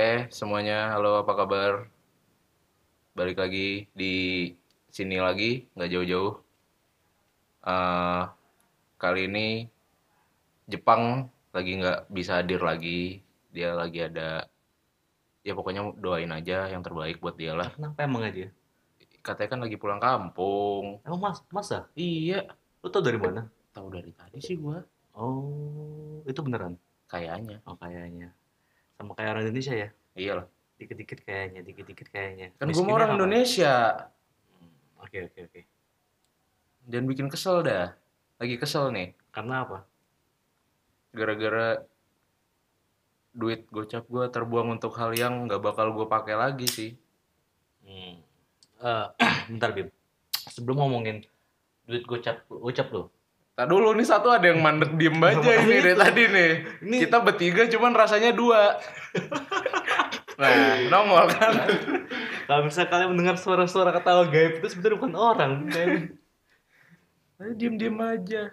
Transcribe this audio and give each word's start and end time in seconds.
Oke, 0.00 0.32
semuanya, 0.32 0.96
halo 0.96 1.20
apa 1.20 1.36
kabar? 1.36 1.84
Balik 3.12 3.36
lagi 3.36 3.84
di 3.92 4.48
sini 4.88 5.20
lagi, 5.20 5.68
nggak 5.76 5.90
jauh-jauh. 5.92 6.40
Eh, 7.68 8.22
kali 8.96 9.20
ini 9.28 9.68
Jepang 10.64 11.28
lagi 11.52 11.84
nggak 11.84 12.08
bisa 12.08 12.40
hadir 12.40 12.64
lagi. 12.64 13.20
Dia 13.52 13.76
lagi 13.76 14.00
ada, 14.00 14.48
ya 15.44 15.52
pokoknya 15.52 15.92
doain 16.00 16.32
aja 16.32 16.72
yang 16.72 16.80
terbaik 16.80 17.20
buat 17.20 17.36
dia 17.36 17.52
lah. 17.52 17.68
Kenapa 17.68 18.00
emang 18.00 18.24
aja? 18.24 18.48
Katanya 19.20 19.48
kan 19.52 19.60
lagi 19.68 19.76
pulang 19.76 20.00
kampung. 20.00 21.04
Emang 21.04 21.20
mas, 21.20 21.44
masa? 21.52 21.84
Iya, 21.92 22.48
Lu 22.80 22.88
tau 22.88 23.04
dari 23.04 23.20
mana? 23.20 23.52
tahu 23.76 23.92
dari 23.92 24.16
tadi 24.16 24.40
sih 24.40 24.56
gua. 24.56 24.80
Oh, 25.12 26.24
itu 26.24 26.40
beneran? 26.40 26.80
Kayaknya, 27.04 27.60
Oh, 27.68 27.76
kayaknya. 27.76 28.32
Sama 28.96 29.12
kayak 29.16 29.32
orang 29.32 29.44
Indonesia 29.48 29.76
ya? 29.76 29.88
Iyalah. 30.16 30.46
Dikit-dikit 30.80 31.20
kayaknya, 31.22 31.60
dikit-dikit 31.60 32.08
kayaknya. 32.08 32.56
Kan 32.56 32.72
Miskinnya 32.72 32.88
mau 32.88 32.96
orang? 32.96 33.10
Indonesia. 33.20 33.74
Hmm, 34.56 34.72
Oke, 35.04 35.18
oke, 35.28 35.38
oke. 35.44 35.60
Jangan 36.88 37.06
bikin 37.06 37.26
kesel 37.28 37.60
dah. 37.60 37.92
Lagi 38.40 38.56
kesel 38.56 38.88
nih. 38.90 39.12
Karena 39.30 39.66
apa? 39.68 39.78
gara-gara 41.10 41.82
duit 43.34 43.66
gocap 43.70 44.06
gue 44.06 44.30
terbuang 44.30 44.78
untuk 44.78 44.94
hal 44.94 45.10
yang 45.14 45.46
nggak 45.50 45.58
bakal 45.58 45.90
gue 45.90 46.06
pakai 46.06 46.34
lagi 46.38 46.66
sih 46.70 46.90
Hmm. 47.82 48.22
Eh, 48.78 49.06
bentar, 49.50 49.74
Bim. 49.74 49.90
Sebelum 50.46 50.78
ngomongin 50.78 51.26
duit 51.90 52.06
gocap, 52.06 52.46
gocap 52.46 52.86
lo. 52.94 53.10
Tak 53.60 53.68
dulu 53.68 53.92
nih 53.92 54.08
satu 54.08 54.32
ada 54.32 54.48
yang 54.48 54.64
mandek 54.64 54.96
diem 54.96 55.20
aja 55.20 55.52
ini 55.60 55.84
dari 55.84 55.92
tadi 55.92 56.22
nih. 56.32 56.50
Ini- 56.80 57.00
Kita 57.04 57.20
bertiga 57.20 57.68
cuman 57.68 57.92
rasanya 57.92 58.32
dua. 58.32 58.80
nah, 60.40 60.80
nongol 60.88 61.28
kan. 61.28 61.68
Kalau 62.48 62.64
misalnya 62.64 62.88
kalian 62.88 63.12
mendengar 63.12 63.36
suara-suara 63.36 63.92
ketawa 63.92 64.24
gaib 64.32 64.64
itu 64.64 64.66
sebenarnya 64.72 64.96
bukan 64.96 65.12
orang. 65.12 65.52
Ayo 67.36 67.52
diem-diem 67.52 68.00
aja. 68.00 68.48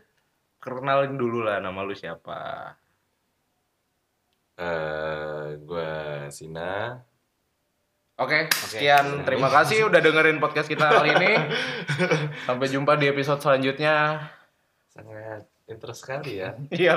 Kenalin 0.59 1.15
dulu 1.15 1.39
lah 1.39 1.63
nama 1.63 1.87
lu 1.87 1.95
siapa. 1.95 2.75
Eh, 4.59 5.55
gue 5.55 5.91
Sina. 6.35 6.99
Oke, 8.19 8.51
sekian. 8.51 9.23
Terima 9.23 9.47
kasih 9.47 9.87
udah 9.87 10.03
dengerin 10.03 10.43
podcast 10.43 10.67
kita 10.67 10.91
kali 10.91 11.15
ini. 11.15 11.31
Sampai 12.43 12.67
jumpa 12.67 12.99
di 12.99 13.07
episode 13.07 13.39
selanjutnya. 13.39 14.35
Sangat 14.97 15.41
interest 15.69 15.99
sekali 16.01 16.41
ya. 16.41 16.57
Iya. 16.73 16.93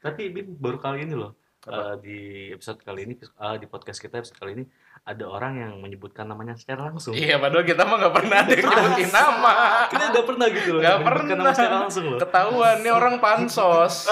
Tapi 0.00 0.32
Bim 0.32 0.56
baru 0.56 0.80
kali 0.80 1.04
ini 1.04 1.14
loh 1.14 1.36
eh, 1.68 1.94
di 2.00 2.18
episode 2.50 2.80
kali 2.80 3.06
ini 3.06 3.14
eh, 3.20 3.56
di 3.60 3.66
podcast 3.68 4.00
kita 4.00 4.18
episode 4.18 4.40
kali 4.40 4.52
ini 4.56 4.64
ada 5.02 5.26
orang 5.26 5.58
yang 5.58 5.72
menyebutkan 5.82 6.30
namanya 6.30 6.54
secara 6.54 6.86
langsung. 6.86 7.10
Iya, 7.10 7.42
padahal 7.42 7.66
kita 7.66 7.82
mah 7.82 7.96
nggak 7.98 8.14
pernah 8.14 8.36
ada 8.46 8.54
yang 8.54 8.66
nyebutin 8.70 9.10
nama. 9.10 9.52
Kita 9.90 10.02
udah 10.14 10.24
pernah 10.30 10.46
gitu 10.46 10.70
loh. 10.78 10.80
Menyebutkan 10.80 11.10
pernah. 11.10 11.36
nama 11.42 11.52
secara 11.52 11.76
langsung 11.82 12.04
loh. 12.06 12.18
Ketahuan 12.22 12.76
nih 12.86 12.92
orang 12.94 13.14
pansos. 13.18 14.06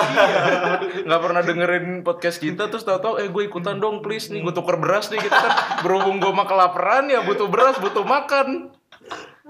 Nggak 1.07 1.21
pernah 1.23 1.43
dengerin 1.47 1.87
podcast 2.03 2.39
kita 2.43 2.67
terus 2.67 2.83
tahu-tahu 2.83 3.23
eh 3.23 3.31
gue 3.31 3.43
ikutan 3.47 3.79
dong 3.79 4.03
please 4.03 4.35
nih 4.35 4.43
gue 4.43 4.51
tuker 4.51 4.83
beras 4.83 5.15
nih 5.15 5.23
kita 5.23 5.39
kan 5.39 5.53
berhubung 5.87 6.19
gue 6.19 6.33
mah 6.35 6.47
kelaparan 6.51 7.07
ya 7.07 7.23
butuh 7.23 7.47
beras 7.47 7.79
butuh 7.79 8.03
makan. 8.03 8.75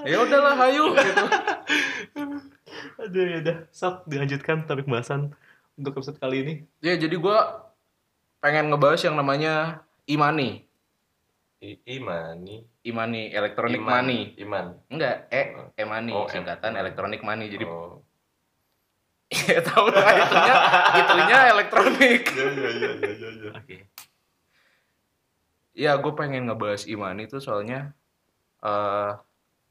Ya 0.05 0.21
udahlah 0.21 0.57
hayu 0.61 0.93
gitu. 0.93 1.25
Aduh 2.99 3.25
ya 3.27 3.39
udah, 3.41 3.57
sok 3.71 4.05
dilanjutkan 4.07 4.65
topik 4.65 4.87
bahasan 4.87 5.33
untuk 5.75 5.97
episode 5.97 6.21
kali 6.21 6.37
ini. 6.45 6.55
Ya 6.81 6.97
jadi 6.97 7.17
gue 7.17 7.39
pengen 8.39 8.69
ngebahas 8.73 9.01
yang 9.05 9.17
namanya 9.17 9.85
imani. 10.05 10.65
I 11.61 11.77
Imani. 11.85 12.65
Imani 12.81 13.29
electronic 13.37 13.85
Iman. 13.85 13.93
money. 14.01 14.21
Iman. 14.41 14.67
Enggak, 14.89 15.29
e 15.29 15.43
e-money 15.77 16.17
Oh, 16.17 16.25
singkatan 16.25 16.73
electronic 16.73 17.21
money. 17.21 17.53
Jadi 17.53 17.69
Oh. 17.69 18.01
ya 19.31 19.61
tahu 19.63 19.93
lah 19.93 20.11
itunya 20.25 20.55
itunya 20.97 21.39
elektronik. 21.53 22.23
Iya 22.33 22.47
iya 22.49 22.71
iya 22.73 22.91
iya 22.97 23.11
iya, 23.13 23.29
iya. 23.31 23.51
Oke. 23.55 23.77
Ya, 25.71 25.93
gue 26.01 26.13
pengen 26.17 26.49
ngebahas 26.49 26.89
Imani 26.89 27.29
itu 27.29 27.39
soalnya 27.39 27.93
eh 28.65 29.13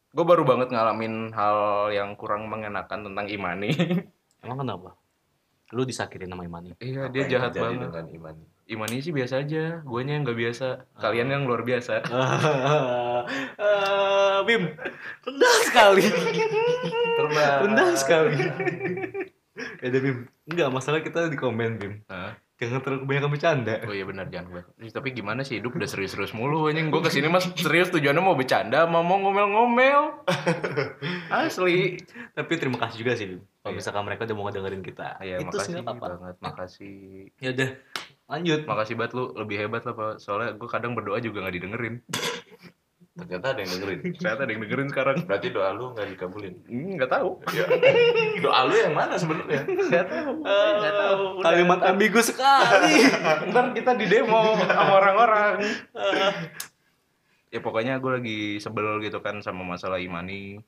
gue 0.10 0.26
baru 0.26 0.42
banget 0.42 0.70
ngalamin 0.70 1.30
hal 1.32 1.58
yang 1.90 2.18
kurang 2.18 2.50
mengenakan 2.50 3.06
tentang 3.06 3.26
Imani. 3.28 3.70
Emang 4.44 4.60
kenapa? 4.60 4.98
Lu 5.70 5.86
disakitin 5.86 6.34
sama 6.34 6.44
Imani. 6.44 6.74
iya, 6.80 7.06
Apa 7.06 7.14
dia 7.14 7.24
jahat 7.30 7.54
banget. 7.54 7.86
dengan 7.86 8.06
Imani. 8.10 8.44
Imani 8.66 9.02
sih 9.02 9.10
biasa 9.10 9.42
aja, 9.42 9.82
guanya 9.82 10.14
yang 10.14 10.24
nggak 10.24 10.38
biasa. 10.38 10.68
Kalian 10.98 11.30
yang 11.30 11.44
luar 11.46 11.62
biasa. 11.62 12.06
Eh, 13.58 14.38
Bim, 14.48 14.64
rendah 15.26 15.56
sekali. 15.66 16.06
Rendah 17.66 17.90
sekali. 17.98 18.38
ya 19.82 19.90
Bim, 19.92 20.18
enggak 20.46 20.70
masalah 20.70 21.02
kita 21.02 21.30
di 21.30 21.38
komen 21.38 21.78
Bim. 21.78 21.94
Hah? 22.08 22.38
Jangan 22.60 22.84
terlalu 22.84 23.00
kebanyakan 23.04 23.30
bercanda. 23.32 23.76
Oh 23.88 23.96
iya 23.96 24.04
benar 24.04 24.28
jangan 24.28 24.48
gue. 24.52 24.64
Tapi 24.86 25.08
gimana 25.12 25.48
sih 25.48 25.64
hidup 25.64 25.80
udah 25.80 25.88
serius-serius 25.88 26.36
mulu 26.36 26.68
anjing. 26.68 26.92
Gue 26.92 27.00
ke 27.00 27.08
sini 27.08 27.32
mas 27.32 27.48
serius 27.56 27.88
tujuannya 27.88 28.20
mau 28.20 28.36
bercanda, 28.36 28.84
mau 28.84 29.00
mau 29.00 29.16
ngomel-ngomel. 29.16 30.28
Asli. 31.32 32.04
Tapi 32.36 32.54
terima 32.60 32.76
kasih 32.78 32.98
juga 33.00 33.16
sih. 33.16 33.40
Kalau 33.40 33.72
Iya. 33.72 33.80
misalkan 33.80 34.04
mereka 34.04 34.28
udah 34.28 34.36
mau 34.36 34.52
dengerin 34.52 34.84
kita. 34.84 35.20
Iya, 35.20 35.40
itu 35.40 35.56
sih 35.56 35.72
makasih 35.72 35.72
nggak 35.72 35.86
apa-apa. 35.88 36.08
banget. 36.12 36.36
Makasih. 36.40 36.98
Ya 37.40 37.50
udah, 37.52 37.70
lanjut. 38.28 38.60
Makasih 38.68 38.96
banget 38.96 39.12
lu 39.16 39.24
lebih 39.36 39.56
hebat 39.58 39.84
lah 39.84 39.96
Pak. 39.96 40.14
Soalnya 40.20 40.50
gue 40.54 40.68
kadang 40.68 40.92
berdoa 40.94 41.20
juga 41.20 41.44
nggak 41.44 41.56
didengerin. 41.56 41.96
Ternyata 43.20 43.46
ada 43.52 43.60
yang 43.60 43.72
dengerin. 43.76 44.00
Ternyata 44.16 44.42
ada 44.48 44.52
yang 44.52 44.62
dengerin 44.64 44.88
sekarang. 44.90 45.16
Berarti 45.28 45.48
doa 45.52 45.70
lu 45.76 45.86
nggak 45.92 46.08
dikabulin. 46.16 46.56
Hmm, 46.66 46.90
Nggak 46.96 47.12
tahu. 47.12 47.30
Ya. 47.52 47.66
doa 48.40 48.60
lu 48.66 48.76
yang 48.76 48.94
mana 48.96 49.16
sebenarnya? 49.20 49.62
Nggak 49.68 50.06
tahu. 50.08 50.32
Nggak 50.48 50.96
tahu. 50.96 51.24
Udah. 51.38 51.44
Kalimat 51.44 51.80
ambigu 51.84 52.22
sekali. 52.24 52.96
Ntar 53.52 53.66
kita 53.76 53.92
di 54.00 54.06
demo 54.08 54.56
sama 54.56 54.94
orang-orang. 54.98 55.54
ya 57.50 57.60
pokoknya 57.60 57.98
gue 57.98 58.12
lagi 58.22 58.40
sebel 58.62 59.02
gitu 59.02 59.20
kan 59.20 59.44
sama 59.44 59.66
masalah 59.66 60.00
imani. 60.00 60.62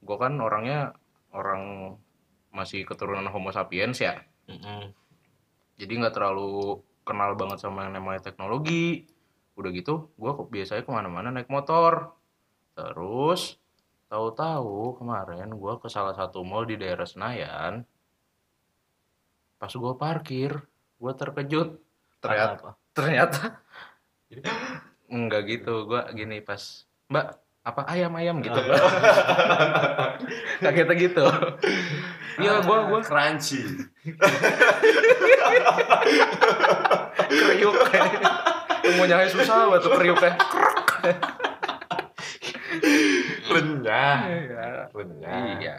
Gue 0.00 0.16
kan 0.16 0.36
orangnya 0.40 0.94
orang 1.34 1.94
masih 2.54 2.86
keturunan 2.86 3.26
homo 3.28 3.50
sapiens 3.50 3.98
ya. 3.98 4.22
Mm-mm. 4.46 4.94
Jadi 5.74 5.92
nggak 5.98 6.14
terlalu 6.14 6.78
kenal 7.02 7.34
banget 7.34 7.58
sama 7.60 7.84
yang 7.90 7.98
namanya 7.98 8.22
teknologi. 8.22 9.10
Udah 9.54 9.70
gitu, 9.70 10.10
gue 10.18 10.30
biasanya 10.50 10.82
ke 10.82 10.90
mana-mana 10.90 11.30
naik 11.30 11.50
motor. 11.50 12.14
Terus, 12.74 13.54
tahu-tahu 14.10 14.98
kemarin 14.98 15.54
gue 15.54 15.74
ke 15.78 15.86
salah 15.86 16.14
satu 16.14 16.42
mall 16.42 16.66
di 16.66 16.74
daerah 16.74 17.06
Senayan. 17.06 17.86
Pas 19.58 19.70
gue 19.70 19.92
parkir, 19.94 20.58
gue 20.98 21.12
terkejut. 21.14 21.78
Ternyata, 22.18 22.54
Apa? 22.58 22.70
ternyata 22.94 23.40
enggak 25.10 25.42
gitu. 25.46 25.86
Gue 25.86 26.02
gini 26.18 26.42
pas, 26.42 26.88
Mbak, 27.12 27.26
apa 27.64 27.80
ayam-ayam 27.88 28.44
gitu. 28.44 28.60
Kagetnya 30.64 30.94
gitu. 31.00 31.24
Iya, 32.36 32.60
gue 32.60 32.78
gua 32.90 33.00
crunchy. 33.00 33.62
kriuk. 37.28 37.74
Ngunyahnya 38.84 39.28
susah 39.32 39.68
banget 39.68 39.80
tuh 39.88 39.92
kriuknya 39.96 40.32
Renyah. 43.54 44.18
iya. 44.28 44.66
Renyah. 44.90 45.42
iya. 45.60 45.78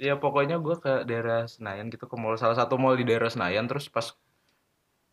Ya 0.00 0.14
pokoknya 0.16 0.56
gue 0.56 0.76
ke 0.80 1.04
daerah 1.04 1.44
Senayan 1.44 1.92
gitu 1.92 2.08
ke 2.08 2.16
mall 2.16 2.40
salah 2.40 2.56
satu 2.56 2.80
mall 2.80 2.96
di 2.96 3.04
daerah 3.04 3.28
Senayan. 3.28 3.68
Terus 3.68 3.92
pas 3.92 4.16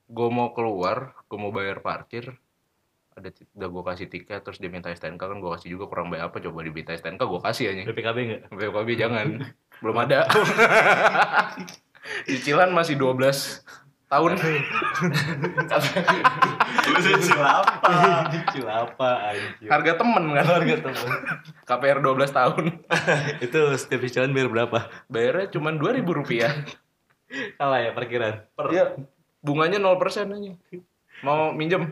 gue 0.07 0.29
mau 0.31 0.55
keluar 0.55 1.11
gue 1.27 1.35
mau 1.35 1.51
bayar 1.51 1.83
parkir 1.83 2.39
ada 3.17 3.33
udah 3.57 3.69
gue 3.73 3.83
kasih 3.91 4.07
tiket 4.07 4.45
terus 4.45 4.61
dia 4.61 4.69
minta 4.69 4.93
STNK 4.93 5.17
kan 5.19 5.41
gue 5.41 5.51
kasih 5.57 5.73
juga 5.73 5.89
kurang 5.89 6.13
bayar 6.13 6.29
apa 6.29 6.37
coba 6.37 6.61
diminta 6.61 6.93
STNK 6.93 7.25
gue 7.25 7.41
kasih 7.41 7.65
aja. 7.73 7.81
BPKB 7.89 8.17
enggak? 8.23 8.41
BPKB 8.53 8.89
jangan. 8.93 9.27
Belum 9.81 9.97
ada 9.97 10.19
cicilan 12.27 12.71
masih 12.71 12.95
12 12.99 13.23
tahun 14.07 14.39
Lu 16.87 16.99
cicil 17.03 17.43
apa? 17.43 17.91
Cicil 18.31 18.67
apa 18.67 19.09
anjir? 19.35 19.67
harga 19.67 19.91
temen 19.99 20.23
kan 20.31 20.45
Harga 20.47 20.75
teman. 20.79 21.09
KPR 21.67 21.99
12 21.99 22.31
tahun 22.31 22.63
Itu 23.45 23.59
setiap 23.75 24.01
cicilan 24.07 24.31
bayar 24.31 24.47
berapa? 24.47 24.79
bayarnya 25.11 25.51
cuma 25.51 25.75
2000 25.75 26.07
rupiah 26.07 26.51
Kalah 27.27 27.79
ya 27.83 27.91
parkiran. 27.91 28.47
Iya, 28.71 28.95
bunganya 29.43 29.83
0% 29.83 29.99
aja. 30.31 30.51
Mau 31.27 31.51
minjem? 31.51 31.91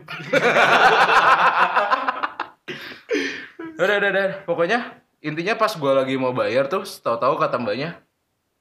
udah, 3.76 3.96
udah, 4.00 4.10
udah. 4.16 4.28
Pokoknya 4.48 4.96
intinya 5.20 5.60
pas 5.60 5.76
gua 5.76 6.00
lagi 6.00 6.16
mau 6.16 6.32
bayar 6.32 6.72
tuh, 6.72 6.88
tahu-tahu 6.88 7.36
kata 7.36 7.60
mbaknya, 7.60 8.00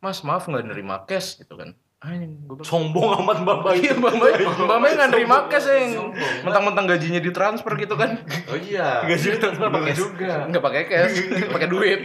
Mas 0.05 0.21
maaf 0.21 0.45
nggak 0.45 0.69
nerima 0.69 1.01
cash 1.03 1.41
gitu 1.41 1.57
kan. 1.57 1.73
anjing 1.97 2.37
sombong 2.61 3.17
amat 3.17 3.41
mbak 3.41 3.57
mbak 3.65 3.73
iya 3.81 3.97
mbak 3.97 4.13
mbak 4.13 4.31
mbak 4.37 4.77
mbak 4.77 4.89
nggak 4.93 5.09
nerima 5.09 5.37
cash 5.49 5.65
yang 5.65 6.13
mentang-mentang 6.45 6.85
gajinya 6.85 7.17
ditransfer 7.17 7.73
gitu 7.81 7.97
kan. 7.97 8.21
Oh 8.45 8.53
iya. 8.53 9.01
Gaji 9.09 9.41
transfer 9.41 9.73
pakai 9.73 9.81
Bener 9.89 9.97
juga. 9.97 10.33
nggak 10.45 10.63
pakai 10.63 10.83
cash 10.85 11.15
pakai 11.55 11.65
duit. 11.65 12.01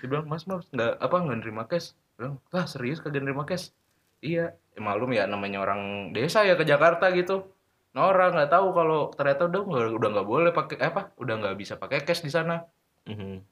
Dia 0.00 0.06
bilang 0.08 0.24
mas 0.24 0.48
mas 0.48 0.64
nggak 0.72 0.96
apa 0.96 1.16
nggak 1.20 1.38
nerima 1.44 1.68
cash. 1.68 1.92
Bilang 2.16 2.40
lah 2.48 2.64
serius 2.64 3.04
kagak 3.04 3.20
nerima 3.20 3.44
cash? 3.44 3.76
Iya. 4.24 4.56
Ya, 4.72 4.80
malum 4.80 5.12
ya 5.12 5.28
namanya 5.28 5.60
orang 5.60 6.10
desa 6.16 6.40
ya 6.42 6.56
ke 6.56 6.64
Jakarta 6.64 7.12
gitu. 7.12 7.44
Nora 7.92 8.32
nggak 8.32 8.48
tahu 8.48 8.72
kalau 8.72 9.12
ternyata 9.12 9.46
udah 9.46 9.60
nggak 9.68 9.86
udah 10.00 10.08
nggak 10.16 10.28
boleh 10.32 10.50
pakai 10.50 10.76
eh, 10.80 10.88
apa 10.88 11.12
udah 11.20 11.34
nggak 11.44 11.56
bisa 11.60 11.76
pakai 11.76 12.00
cash 12.02 12.24
di 12.24 12.32
sana. 12.32 12.64
Mhm. 13.04 13.44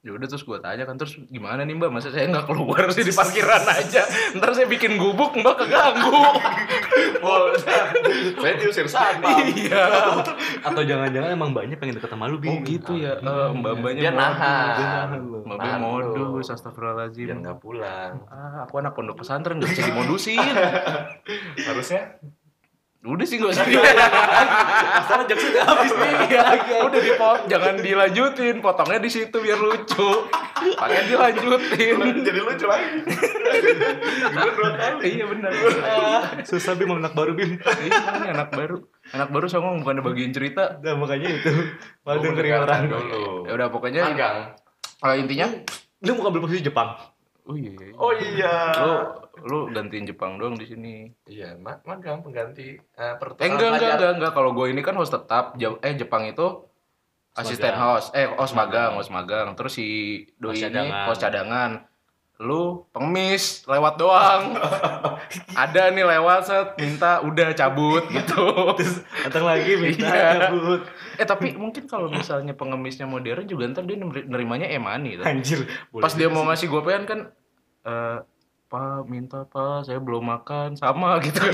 Ya 0.00 0.16
udah 0.16 0.24
terus 0.24 0.40
gue 0.42 0.56
tanya 0.58 0.88
kan 0.88 0.96
terus 0.96 1.12
gimana 1.28 1.60
nih 1.60 1.76
mbak? 1.76 1.92
Masa 1.92 2.08
saya 2.08 2.24
nggak 2.26 2.48
keluar 2.48 2.88
sih 2.88 3.04
di 3.04 3.12
parkiran 3.12 3.68
aja. 3.68 4.00
Ntar 4.32 4.56
saya 4.56 4.64
bikin 4.64 4.96
gubuk 4.96 5.36
mbak 5.36 5.56
keganggu. 5.60 6.12
Oh, 7.20 7.52
saya 8.40 8.56
diusir 8.56 8.88
satpam. 8.88 9.44
iya. 9.52 9.84
Atau 10.64 10.80
jangan-jangan 10.82 11.36
emang 11.36 11.52
mbaknya 11.52 11.76
pengen 11.76 12.00
deket 12.00 12.08
sama 12.08 12.32
lu 12.32 12.40
oh 12.40 12.56
gitu 12.64 12.96
ya. 12.96 13.20
Eh, 13.20 13.48
mbak 13.52 13.72
mbaknya 13.76 14.08
Dia 14.08 14.12
nahan. 14.12 15.08
mbak 15.44 15.56
mbak 15.60 15.76
modus 15.78 16.48
astagfirullahaladzim. 16.48 17.28
Biar 17.28 17.38
nggak 17.44 17.58
pulang. 17.60 18.24
ah 18.32 18.64
aku 18.64 18.80
anak 18.80 18.96
pondok 18.96 19.20
pesantren 19.20 19.60
nggak 19.60 19.68
bisa 19.68 19.84
dimodusin 19.84 20.40
Harusnya 21.68 22.16
udah 23.02 23.24
sih 23.24 23.36
nggak 23.36 23.50
usah 23.50 23.64
Masalah 23.64 25.24
jokes 25.24 25.44
udah 25.46 25.64
habis 25.64 25.88
nih. 25.90 26.12
iya 26.28 26.44
udah 26.78 27.00
dipot 27.00 27.40
jangan 27.48 27.74
dilanjutin 27.76 28.60
potongnya 28.60 28.98
di 28.98 29.08
situ 29.08 29.32
biar 29.32 29.56
lucu 29.56 30.28
pakai 30.76 31.08
dilanjutin 31.08 31.96
jadi 32.20 32.40
lucu 32.40 32.66
lagi. 32.66 33.00
Gue 34.30 34.50
dua 34.52 34.70
kali. 34.74 35.04
iya 35.10 35.24
benar 35.24 35.48
Susah 36.44 36.76
Bim 36.76 36.92
anak 36.92 37.12
baru 37.12 37.32
Bim. 37.32 37.56
iya 37.56 37.98
ini 38.14 38.28
anak 38.30 38.52
baru 38.52 38.84
anak 39.10 39.28
baru 39.30 39.46
songong 39.48 39.80
bukan 39.80 40.04
bagian 40.04 40.30
cerita 40.30 40.76
Nah 40.78 40.92
makanya 40.94 41.28
itu. 41.32 41.50
Malu 42.02 42.12
Oh, 42.12 42.22
dengerin 42.22 42.52
orang. 42.58 42.80
dulu. 42.86 43.24
ya 43.44 43.52
udah 43.54 43.68
pokoknya 43.70 44.02
Magang. 44.06 44.38
kalau 44.98 45.14
intinya 45.16 45.48
Lu 46.00 46.16
mau 46.16 46.28
ambil 46.28 46.40
posisi 46.42 46.60
Jepang. 46.62 47.00
oh 47.42 47.56
iya, 47.56 47.72
iya. 47.72 47.92
Oh 47.96 48.12
iya. 48.12 48.54
lu 48.76 48.92
lu 49.42 49.68
gantiin 49.68 50.04
Jepang 50.04 50.36
doang 50.36 50.54
di 50.54 50.64
sini. 50.64 50.94
Iya, 51.24 51.54
ma- 51.54 51.80
magang 51.82 52.20
pengganti 52.20 52.74
eh 52.76 53.14
per- 53.14 53.34
eh 53.34 53.46
enggak 53.46 53.68
enggak 53.74 53.90
enggak 53.94 54.12
enggak. 54.14 54.32
Kalau 54.32 54.50
gue 54.50 54.66
ini 54.68 54.80
kan 54.80 54.94
host 54.94 55.10
tetap. 55.10 55.54
Eh 55.56 55.94
Jepang 55.94 56.24
itu 56.24 56.66
asisten 57.32 57.72
host. 57.72 58.10
Eh 58.12 58.26
host 58.28 58.52
magang. 58.52 58.94
host 58.94 59.08
magang. 59.08 59.52
Terus 59.52 59.72
si 59.72 59.86
doi 60.34 60.50
Host 60.50 60.60
ini 60.60 60.66
cadangan. 60.66 61.04
host 61.06 61.20
cadangan. 61.20 61.70
Lu 62.36 62.62
pengemis 62.88 63.44
lewat 63.64 63.94
doang. 63.96 64.56
Ada 65.62 65.88
nih 65.90 66.04
lewat 66.06 66.40
set 66.42 66.68
minta 66.74 67.20
udah 67.20 67.52
cabut 67.52 68.00
gitu. 68.08 68.44
Datang 69.24 69.44
lagi 69.44 69.76
minta 69.76 70.08
Iya. 70.08 70.28
cabut. 70.46 70.80
eh 71.14 71.26
tapi 71.26 71.52
mungkin 71.52 71.84
kalau 71.84 72.08
misalnya 72.08 72.52
pengemisnya 72.52 73.04
modern 73.04 73.44
juga 73.44 73.68
ntar 73.68 73.84
dia 73.84 73.94
neri- 73.94 74.24
nerimanya 74.24 74.66
emani. 74.66 75.20
Anjir. 75.20 75.68
pas 75.92 76.10
dia 76.10 76.26
mau 76.26 76.42
ngasih 76.42 76.66
gue 76.66 76.80
kan 76.82 77.04
kan 77.04 77.20
eh 77.82 78.18
pak 78.70 79.02
minta 79.04 79.42
pak 79.44 79.82
saya 79.82 79.98
belum 79.98 80.22
makan 80.22 80.78
sama 80.78 81.18
gitu 81.20 81.42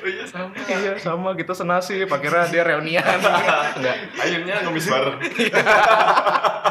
Oh 0.00 0.08
iya 0.08 0.24
sama. 0.24 0.48
iya 0.56 0.96
sama 0.96 1.36
kita 1.36 1.52
senasib 1.52 2.08
akhirnya 2.08 2.48
dia 2.48 2.62
reunian 2.64 3.04
enggak 3.76 3.96
Akhirnya 4.16 4.64
ngemis 4.64 4.88
bareng. 4.88 5.20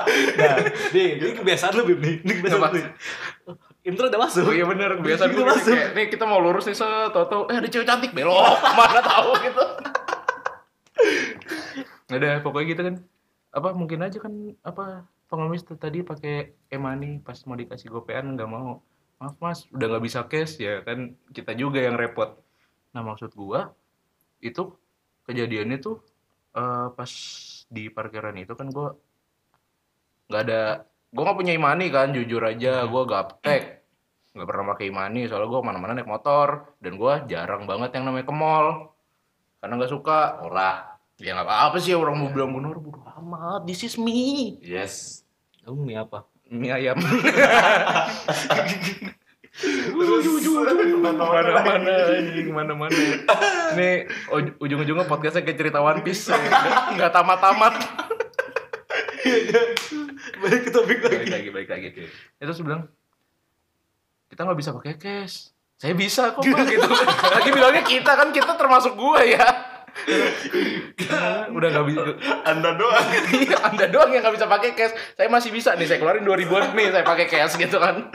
Nah, 0.10 0.58
nih, 0.90 1.22
ini 1.22 1.38
kebiasaan 1.38 1.78
lu 1.78 1.86
Bim 1.86 2.02
nih. 2.02 2.16
Ini 2.26 2.34
kebiasaan 2.42 2.62
Apa? 2.66 2.74
lu. 2.74 2.82
Intro 3.86 4.10
udah 4.10 4.18
masuk. 4.18 4.50
Oh 4.50 4.56
iya 4.56 4.66
bener, 4.66 4.98
kebiasaan 4.98 5.30
gue 5.30 5.38
Itu 5.38 5.46
masuk. 5.46 5.70
kayak, 5.70 5.90
nih 5.94 6.06
kita 6.10 6.26
mau 6.26 6.42
lurus 6.42 6.66
nih 6.66 6.74
set, 6.74 7.14
tau 7.14 7.46
eh 7.46 7.56
ada 7.62 7.70
cewek 7.70 7.86
cantik 7.86 8.10
belok, 8.18 8.58
mana 8.74 9.02
tahu 9.06 9.38
gitu. 9.46 9.64
Ada 12.10 12.42
pokoknya 12.42 12.66
gitu 12.74 12.82
kan, 12.90 12.96
apa 13.54 13.70
mungkin 13.78 14.00
aja 14.02 14.18
kan 14.18 14.34
apa 14.66 15.06
pengemis 15.30 15.62
tuh 15.62 15.78
tadi 15.78 16.02
pakai 16.02 16.58
e-money 16.74 17.22
pas 17.22 17.38
mau 17.46 17.54
dikasih 17.54 17.94
gopean 17.94 18.34
nggak 18.34 18.50
mau, 18.50 18.82
maaf 19.20 19.36
mas 19.44 19.68
udah 19.76 19.88
nggak 19.92 20.06
bisa 20.08 20.20
cash 20.32 20.58
ya 20.64 20.80
kan 20.82 21.14
kita 21.36 21.52
juga 21.54 21.84
yang 21.84 22.00
repot. 22.00 22.40
Nah 22.96 23.04
maksud 23.04 23.36
gua 23.36 23.76
itu 24.40 24.72
kejadiannya 25.28 25.78
tuh 25.84 26.00
eh, 26.56 26.88
pas 26.96 27.12
di 27.68 27.92
parkiran 27.92 28.36
itu 28.40 28.56
kan 28.56 28.72
gua 28.72 28.96
nggak 30.30 30.42
ada 30.46 30.62
gue 31.10 31.22
nggak 31.26 31.38
punya 31.42 31.54
imani 31.58 31.90
kan 31.90 32.14
jujur 32.14 32.38
aja 32.46 32.86
gue 32.86 33.04
gaptek 33.10 33.82
nggak 34.38 34.46
pernah 34.46 34.66
pakai 34.78 34.94
imani 34.94 35.26
soalnya 35.26 35.50
gue 35.50 35.58
ke 35.58 35.66
mana-mana 35.66 35.92
naik 35.98 36.06
motor 36.06 36.78
dan 36.78 37.02
gue 37.02 37.14
jarang 37.26 37.66
banget 37.66 37.98
yang 37.98 38.06
namanya 38.06 38.30
ke 38.30 38.36
mall 38.38 38.94
karena 39.58 39.74
nggak 39.74 39.90
suka 39.90 40.38
Ora. 40.46 41.02
ya 41.18 41.34
nggak 41.34 41.50
apa-apa 41.50 41.78
sih 41.82 41.98
orang 41.98 42.16
mau 42.16 42.30
bilang 42.30 42.54
bener 42.54 42.78
bodo 42.78 43.02
amat 43.20 43.66
this 43.66 43.82
is 43.82 43.98
me 43.98 44.56
Yes. 44.62 45.26
Kamu 45.66 45.84
mie 45.84 46.00
apa? 46.00 46.24
Mie 46.50 46.74
ayam. 46.74 46.98
Mana-mana 49.60 51.26
mana-mana 51.52 51.94
anjing. 52.16 52.48
mana-mana. 52.54 52.96
Ini 53.76 54.08
uj- 54.32 54.56
ujung-ujungnya 54.56 55.06
podcastnya 55.06 55.44
kayak 55.44 55.60
cerita 55.60 55.80
One 55.84 56.00
Piece 56.00 56.32
nggak 56.32 56.96
nggak 56.96 57.12
tamat-tamat. 57.12 57.74
Balik 60.40 60.62
ke 60.64 60.70
topik 60.72 60.98
balik 61.04 61.28
lagi. 61.28 61.32
lagi 61.32 61.50
balik 61.52 61.70
lagi. 61.70 61.88
Itu 62.40 62.48
terus 62.48 62.64
bilang 62.64 62.88
kita 64.32 64.48
nggak 64.48 64.60
bisa 64.60 64.72
pakai 64.72 64.96
cash. 64.96 65.52
Saya 65.80 65.96
bisa 65.96 66.36
kok 66.36 66.44
pak. 66.44 66.66
Gitu. 66.72 66.88
Lagi 67.36 67.50
bilangnya 67.52 67.84
kita 67.84 68.12
kan 68.16 68.32
kita 68.32 68.56
termasuk 68.56 68.96
gua 68.96 69.24
ya 69.24 69.44
udah 71.56 71.68
nggak 71.70 71.86
bisa 71.90 72.02
Anda 72.48 72.70
doang. 72.76 73.08
Iya, 73.40 73.58
anda 73.66 73.86
doang 73.88 74.10
yang 74.14 74.22
nggak 74.26 74.36
bisa 74.36 74.48
pakai 74.50 74.72
cash. 74.74 74.94
Saya 75.16 75.30
masih 75.30 75.50
bisa 75.54 75.74
nih 75.78 75.88
saya 75.88 76.00
keluarin 76.02 76.26
2000an 76.26 76.74
nih 76.74 76.88
saya 76.94 77.04
pakai 77.06 77.26
cash 77.30 77.56
gitu 77.58 77.78
kan. 77.78 78.10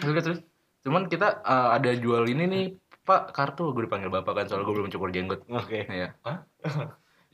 Udah, 0.00 0.22
terus 0.22 0.40
cuman 0.80 1.06
kita 1.12 1.44
eh, 1.44 1.68
ada 1.76 1.90
jual 1.96 2.24
ini 2.28 2.44
nih 2.48 2.64
pak 3.04 3.34
kartu. 3.36 3.72
Gue 3.72 3.86
dipanggil 3.86 4.08
bapak 4.08 4.32
kan 4.32 4.44
soalnya 4.48 4.66
gue 4.68 4.74
belum 4.80 4.90
cukur 4.92 5.10
jenggot. 5.12 5.40
Oke. 5.50 5.86
ya 5.88 6.16
Hah? 6.24 6.46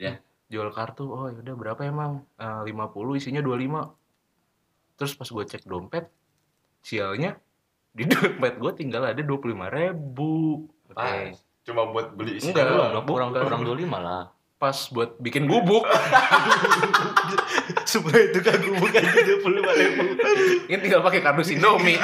ya 0.04 0.18
jual 0.50 0.70
kartu. 0.74 1.08
Oh 1.08 1.28
yaudah 1.30 1.54
berapa 1.54 1.82
emang 1.86 2.26
Eh, 2.36 2.62
50 2.68 3.18
isinya 3.18 3.42
25 3.42 4.06
terus 4.96 5.12
pas 5.12 5.28
gue 5.28 5.44
cek 5.44 5.68
dompet 5.68 6.08
sialnya 6.80 7.36
di 7.92 8.08
dompet 8.10 8.56
gue 8.56 8.72
tinggal 8.76 9.04
ada 9.04 9.20
25 9.20 9.52
ribu. 9.72 10.66
Pas. 10.92 11.36
Cuma 11.66 11.82
buat 11.86 12.14
beli 12.14 12.38
isi 12.38 12.48
Enggak. 12.48 12.70
doang. 12.70 13.02
Kurang 13.02 13.30
kurang 13.32 13.62
25 13.62 13.90
lah. 13.98 14.30
pas 14.56 14.72
buat 14.88 15.20
bikin 15.20 15.44
gubuk 15.44 15.84
Supaya 17.92 18.24
itu 18.24 18.40
kan 18.40 18.56
gue 18.56 18.72
bukan 18.72 19.02
25 19.04 19.44
ribu. 19.52 20.02
ini 20.66 20.78
tinggal 20.80 21.04
pakai 21.04 21.20
kardus 21.20 21.52
Indomie 21.52 22.00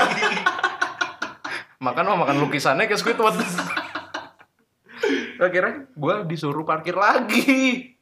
makan 1.79 2.05
mau 2.07 2.21
makan 2.21 2.39
lukisannya 2.39 2.85
kayak 2.85 3.01
Squidward 3.01 3.41
akhirnya 5.41 5.89
gue 5.91 6.15
disuruh 6.29 6.63
parkir 6.63 6.93
lagi 6.93 7.97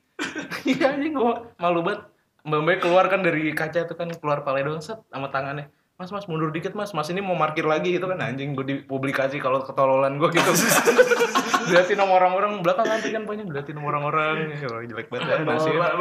iya 0.66 0.92
anjing 0.92 1.14
gue 1.14 1.32
malu 1.56 1.80
banget 1.80 2.10
mbak 2.42 2.60
mbak 2.60 2.76
keluar 2.82 3.06
kan 3.06 3.22
dari 3.22 3.54
kaca 3.54 3.86
itu 3.86 3.94
kan 3.94 4.10
keluar 4.12 4.42
pale 4.42 4.60
doang 4.60 4.82
set 4.82 4.98
sama 5.08 5.30
tangannya 5.30 5.70
mas 6.00 6.08
mas 6.08 6.24
mundur 6.24 6.48
dikit 6.48 6.72
mas. 6.72 6.96
Mas 6.96 7.12
ini 7.12 7.20
mau 7.20 7.36
parkir 7.36 7.68
lagi 7.68 7.92
gitu 7.92 8.08
kan. 8.08 8.16
Anjing 8.16 8.56
gue 8.56 8.64
dipublikasi 8.64 9.36
kalau 9.36 9.60
ketololan 9.60 10.16
gue 10.16 10.32
gitu. 10.32 10.48
Diliatin 11.68 12.00
sama 12.00 12.16
orang-orang 12.16 12.64
belakang 12.64 12.88
antri 12.88 13.12
kan 13.12 13.28
banyak 13.28 13.44
diliatin 13.44 13.76
sama 13.76 13.92
orang-orang. 13.92 14.56
Ya 14.56 14.80
jelek 14.88 15.12
banget 15.12 15.44
ya 15.44 15.44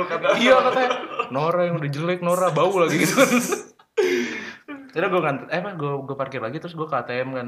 kata. 0.08 0.27
iya 0.39 0.56
katanya 0.63 0.89
Nora 1.29 1.68
yang 1.68 1.75
udah 1.77 1.91
jelek 1.91 2.20
Nora 2.24 2.48
bau 2.50 2.72
lagi 2.79 3.03
gitu. 3.03 3.20
Kan 4.89 4.96
Terus 4.96 5.12
gue 5.12 5.22
ngant 5.22 5.39
eh 5.51 5.60
gue 5.62 5.91
gue 6.08 6.15
parkir 6.18 6.39
lagi 6.39 6.58
terus 6.58 6.74
gue 6.74 6.88
ke 6.88 6.96
ATM 6.96 7.36
kan. 7.36 7.48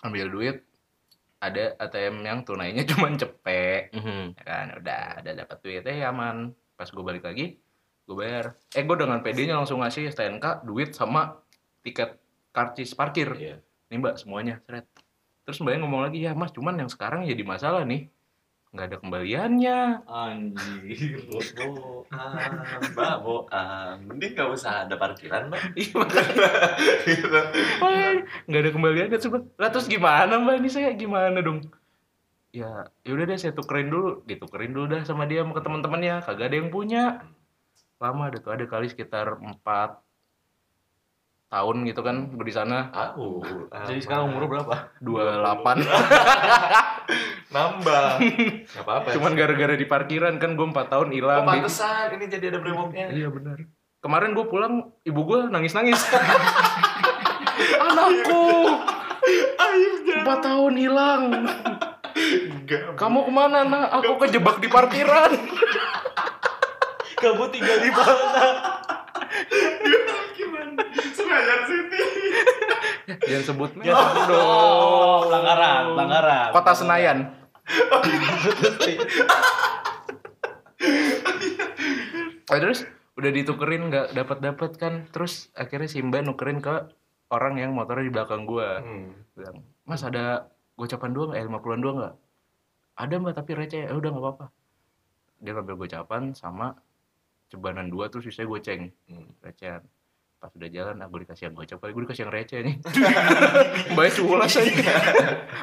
Ambil 0.00 0.32
duit 0.32 0.56
ada 1.36 1.76
ATM 1.76 2.24
yang 2.24 2.40
tunainya 2.42 2.82
cuma 2.90 3.12
cepet 3.12 3.92
Mhm. 3.92 4.32
ya 4.40 4.42
kan 4.42 4.66
udah 4.80 5.02
ada 5.20 5.30
dapat 5.36 5.56
duitnya 5.60 5.92
ya 5.92 6.08
aman. 6.08 6.56
Pas 6.74 6.88
gue 6.88 7.04
balik 7.04 7.28
lagi 7.28 7.60
gue 8.08 8.16
bayar. 8.16 8.56
Eh 8.72 8.82
gue 8.82 8.96
dengan 8.96 9.20
PD-nya 9.20 9.54
langsung 9.54 9.84
ngasih 9.84 10.08
STNK 10.08 10.64
duit 10.64 10.96
sama 10.96 11.36
tiket 11.86 12.18
karcis 12.50 12.90
parkir. 12.98 13.30
Iya. 13.38 13.56
nih 13.86 14.02
mbak 14.02 14.18
semuanya. 14.18 14.58
Seret. 14.66 14.90
Terus 15.46 15.62
mbaknya 15.62 15.86
ngomong 15.86 16.02
lagi 16.10 16.26
ya 16.26 16.34
mas 16.34 16.50
cuman 16.50 16.74
yang 16.74 16.90
sekarang 16.90 17.22
jadi 17.22 17.46
masalah 17.46 17.86
nih. 17.86 18.10
Nggak 18.74 18.86
ada 18.90 18.96
kembaliannya. 18.98 19.78
Anjir. 20.10 21.22
Boam, 21.30 22.10
mbak 22.92 23.14
boam. 23.22 23.96
Mending 24.10 24.32
gak 24.34 24.50
usah 24.50 24.84
ada 24.84 24.98
parkiran, 24.98 25.48
mbak. 25.48 25.62
iya 25.80 25.94
makanya 25.94 26.48
Gitu. 27.06 27.40
Nggak 28.50 28.60
ada 28.66 28.70
kembaliannya 28.74 29.16
terus 29.22 29.30
lah 29.54 29.70
terus 29.70 29.86
gimana 29.86 30.42
mbak? 30.42 30.58
Ini 30.58 30.68
saya 30.68 30.90
gimana 30.98 31.38
dong? 31.38 31.62
Ya 32.50 32.88
yaudah 33.06 33.24
deh 33.30 33.38
saya 33.38 33.54
tukerin 33.54 33.86
dulu. 33.92 34.26
Ditukerin 34.26 34.74
dulu 34.74 34.98
dah 34.98 35.06
sama 35.06 35.30
dia 35.30 35.46
sama 35.46 35.54
ke 35.54 35.62
teman-temannya. 35.62 36.26
Kagak 36.26 36.50
ada 36.50 36.56
yang 36.58 36.74
punya. 36.74 37.22
Lama 38.02 38.28
ada 38.28 38.42
tuh 38.42 38.50
ada 38.50 38.66
kali 38.66 38.90
sekitar 38.90 39.30
empat 39.38 40.05
tahun 41.46 41.76
gitu 41.84 42.00
kan 42.00 42.16
gue 42.28 42.42
di 42.42 42.50
sana 42.50 42.90
Aku. 42.90 43.38
Jadi 43.70 43.98
sekarang 43.98 44.30
umur 44.30 44.46
berapa? 44.48 44.90
28 44.98 45.86
nambah. 47.54 48.06
Gak 48.66 48.82
apa-apa. 48.82 49.08
cuman 49.10 49.32
gara-gara 49.32 49.74
di 49.74 49.86
parkiran 49.86 50.36
kan 50.36 50.52
gue 50.52 50.66
4 50.66 50.74
tahun 50.88 51.06
Oh, 51.06 51.14
hilang 51.14 51.42
Di- 51.42 51.50
pantesan 51.56 52.10
ini 52.12 52.26
jadi 52.26 52.50
ada 52.50 52.58
brewoknya. 52.58 53.06
iya 53.10 53.28
benar 53.28 53.62
kemarin 53.98 54.32
gue 54.32 54.44
pulang 54.44 54.74
ibu 55.02 55.20
gue 55.20 55.38
nangis-nangis 55.48 55.98
anakku 57.80 58.44
empat 60.16 60.38
tahun 60.40 60.74
hilang 60.76 61.22
Enggak. 62.16 62.94
kamu 62.94 63.18
ke 63.20 63.32
mana 63.32 63.58
nak 63.62 63.90
aku 63.92 64.18
kejebak 64.20 64.58
di 64.58 64.66
parkiran 64.66 65.32
Kamu 67.16 67.48
tinggal 67.48 67.80
di 67.80 67.88
mana? 67.88 68.75
Senayan 71.36 71.62
City. 71.64 72.02
jangan 73.30 73.44
sebut 73.44 73.70
Ya, 73.80 73.94
oh, 73.94 75.26
pelanggaran, 75.26 75.82
pelanggaran. 75.94 76.48
kota 76.50 76.72
Senayan. 76.72 77.18
Oh, 82.46 82.58
terus? 82.62 82.86
Udah 83.16 83.30
ditukerin 83.32 83.90
nggak 83.90 84.14
dapat 84.14 84.38
dapat 84.38 84.70
kan? 84.78 84.94
Terus 85.10 85.50
akhirnya 85.52 85.90
Simba 85.90 86.22
nukerin 86.22 86.60
ke 86.60 86.86
orang 87.26 87.58
yang 87.58 87.74
motornya 87.74 88.06
di 88.06 88.14
belakang 88.14 88.46
gua. 88.46 88.78
Hmm. 88.78 89.18
bilang 89.34 89.60
mas 89.82 90.00
ada 90.00 90.46
gocapan 90.74 91.10
dua 91.10 91.24
nggak? 91.28 91.38
Eh 91.40 91.44
lima 91.44 91.58
puluhan 91.58 91.80
dua 91.82 91.92
nggak? 91.92 92.14
Ada 92.96 93.14
mbak 93.18 93.34
tapi 93.34 93.50
receh. 93.52 93.82
Ya 93.88 93.94
udah 93.94 94.10
nggak 94.12 94.24
apa-apa. 94.24 94.46
Dia 95.42 95.52
ngambil 95.52 95.74
gocapan 95.76 96.22
sama 96.32 96.76
cebanan 97.46 97.88
dua 97.88 98.06
terus 98.06 98.26
sisanya 98.26 98.46
goceng 98.48 98.82
Hmm. 99.06 99.26
recehan 99.40 99.82
pas 100.46 100.54
udah 100.54 100.70
jalan 100.70 100.96
aku 100.96 101.14
dikasih 101.20 101.44
yang 101.44 101.54
gocap 101.54 101.76
kali 101.76 101.90
gue 101.90 102.02
dikasih 102.06 102.22
yang 102.22 102.32
receh 102.32 102.58
nih 102.62 102.74
mbaknya 103.92 104.12
culas 104.14 104.54
aja 104.54 104.72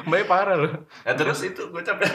mbaknya 0.04 0.26
parah 0.26 0.56
loh 0.58 0.72
Nah, 1.00 1.14
terus 1.14 1.40
itu 1.42 1.62
gocapnya 1.66 2.10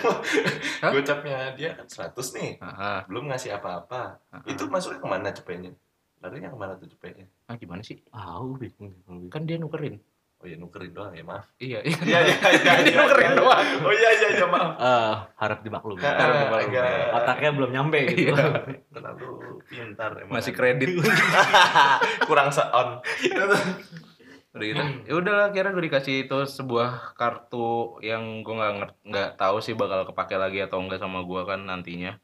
gocapnya 0.79 1.37
dia 1.51 1.73
kan 1.73 1.85
100 1.85 2.13
nih. 2.35 2.51
ah, 2.59 3.01
Belum 3.05 3.25
ngasih 3.25 3.51
apa-apa. 3.51 4.21
Itu 4.45 4.65
masuknya 4.67 4.99
ke 4.99 5.07
mana 5.07 5.29
cepenya? 5.29 5.71
Larinya 6.19 6.49
ke 6.49 6.57
mana 6.57 6.73
tuh 6.75 6.87
cepenya? 6.87 7.25
ah 7.45 7.55
gimana 7.55 7.81
sih 7.81 7.97
Ah, 8.09 8.37
aku 8.37 8.59
bingung. 8.59 8.93
bingung. 8.99 9.27
kan 9.27 9.41
dia 9.43 9.57
nukerin 9.57 9.97
Oh 10.39 10.47
iya 10.47 10.55
nukerin 10.55 10.95
doang 10.95 11.11
ya 11.11 11.19
maaf. 11.27 11.51
iya 11.59 11.83
iya 11.83 11.99
Iya 11.99 12.19
iya 12.23 12.37
iya. 12.55 12.71
Dia 12.87 12.95
nukerin 13.03 13.35
doang. 13.35 13.65
Oh 13.83 13.91
iya 13.91 14.09
iya 14.15 14.27
iya 14.39 14.47
maaf. 14.47 14.71
Eh, 14.79 15.13
harap 15.35 15.59
dimaklumi. 15.59 15.99
Ah, 15.99 16.63
enggak. 16.63 17.11
Otaknya 17.11 17.49
belum 17.51 17.69
nyampe 17.75 17.99
gitu. 18.07 18.31
Iya. 18.31 18.63
Terlalu 18.95 19.27
pintar 19.67 20.11
emang. 20.15 20.39
masih 20.39 20.55
kredit 20.55 20.95
kurang 22.27 22.49
seon. 22.49 23.03
udah 24.49 24.65
gitu 24.65 24.81
ya 25.05 25.13
udahlah 25.13 25.53
kira 25.53 25.69
gue 25.69 25.83
dikasih 25.85 26.25
itu 26.25 26.37
sebuah 26.41 27.13
kartu 27.13 28.01
yang 28.01 28.41
gue 28.41 28.49
nggak 28.49 29.05
nggak 29.05 29.29
tahu 29.37 29.61
sih 29.61 29.77
bakal 29.77 30.09
kepake 30.09 30.41
lagi 30.41 30.65
atau 30.65 30.81
enggak 30.81 30.97
sama 30.97 31.21
gue 31.21 31.41
kan 31.45 31.69
nantinya 31.69 32.17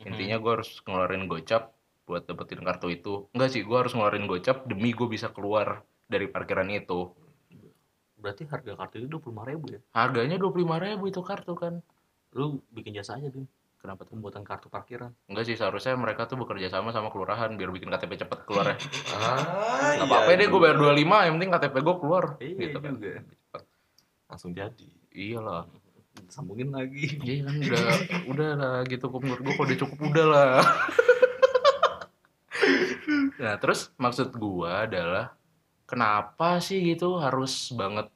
intinya 0.00 0.40
gue 0.40 0.48
harus 0.58 0.80
ngeluarin 0.88 1.28
gocap 1.28 1.76
buat 2.08 2.24
dapetin 2.24 2.64
kartu 2.64 2.88
itu 2.88 3.28
enggak 3.36 3.52
sih 3.52 3.68
gue 3.68 3.76
harus 3.76 3.92
ngeluarin 3.92 4.24
gocap 4.24 4.64
demi 4.64 4.96
gue 4.96 5.08
bisa 5.12 5.28
keluar 5.28 5.84
dari 6.08 6.24
parkiran 6.24 6.72
itu 6.72 7.12
Berarti 8.18 8.42
harga 8.44 8.74
kartu 8.74 8.98
itu 8.98 9.08
dua 9.08 9.18
puluh 9.18 9.40
ribu 9.42 9.66
ya? 9.68 9.80
harganya 9.92 10.34
dua 10.34 10.50
puluh 10.50 10.66
ribu 10.66 11.06
itu 11.06 11.20
kartu 11.20 11.54
kan 11.54 11.78
Lu 12.30 12.60
bikin 12.68 12.92
jasa 12.92 13.14
aja 13.14 13.26
Bim. 13.26 13.46
kenapa 13.78 14.02
tuh 14.02 14.12
Pembuatan 14.12 14.42
kartu 14.42 14.66
parkiran. 14.66 15.14
enggak 15.24 15.44
sih 15.44 15.54
seharusnya 15.54 15.94
mereka 15.94 16.24
tuh 16.24 16.34
bekerja 16.36 16.66
sama 16.68 16.90
sama 16.90 17.08
kelurahan 17.08 17.54
biar 17.54 17.70
bikin 17.70 17.88
KTP 17.88 18.18
cepet 18.18 18.38
keluar 18.42 18.66
ya 18.68 18.76
Ah, 19.14 19.94
nggak 19.94 20.04
apa-apa 20.04 20.30
deh 20.34 20.46
gue 20.46 20.60
bayar 20.60 20.76
25 20.76 20.98
yang 20.98 21.34
penting 21.36 21.50
KTP 21.52 21.74
gue 21.78 21.96
keluar 21.96 22.24
Iya 22.36 22.54
gitu 22.60 22.78
kan 22.78 22.92
juga. 22.92 23.20
Langsung 24.26 24.50
jadi. 24.52 24.86
iyalah 25.10 25.64
Sambungin 26.26 26.68
lagi. 26.70 27.14
Iya 27.16 27.46
kan 27.46 27.54
udah 27.56 27.86
udah 28.26 28.50
lah 28.52 28.76
gitu 28.84 29.06
kok 29.06 29.20
menurut 29.22 29.40
gue 29.40 29.54
kalau 29.54 29.64
udah 29.64 29.78
cukup 29.78 29.98
udah 30.04 30.26
lah. 30.26 30.52
nah 33.38 33.54
terus 33.56 33.94
maksud 33.94 34.34
gua 34.34 34.82
adalah 34.84 35.37
kenapa 35.88 36.60
sih 36.60 36.84
gitu 36.84 37.16
harus 37.16 37.72
banget 37.72 38.12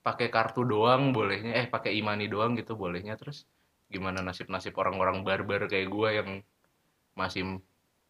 pakai 0.00 0.26
kartu 0.26 0.64
doang 0.64 1.12
bolehnya 1.12 1.52
eh 1.54 1.66
pakai 1.66 1.92
imani 1.92 2.26
doang 2.26 2.56
gitu 2.56 2.72
bolehnya 2.74 3.12
terus 3.14 3.44
gimana 3.86 4.18
nasib 4.18 4.48
nasib 4.48 4.72
orang-orang 4.74 5.20
barbar 5.20 5.64
kayak 5.66 5.86
gua 5.86 6.08
yang 6.10 6.40
masih 7.12 7.60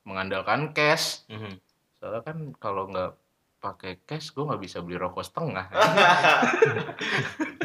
mengandalkan 0.03 0.71
cash 0.71 1.27
Mhm. 1.27 1.59
soalnya 1.93 2.23
kan 2.23 2.39
kalau 2.57 2.87
nggak 2.87 3.19
pakai 3.59 3.99
cash 4.01 4.31
gua 4.31 4.49
nggak 4.49 4.63
bisa 4.63 4.79
beli 4.79 4.95
rokok 4.97 5.23
setengah 5.23 5.67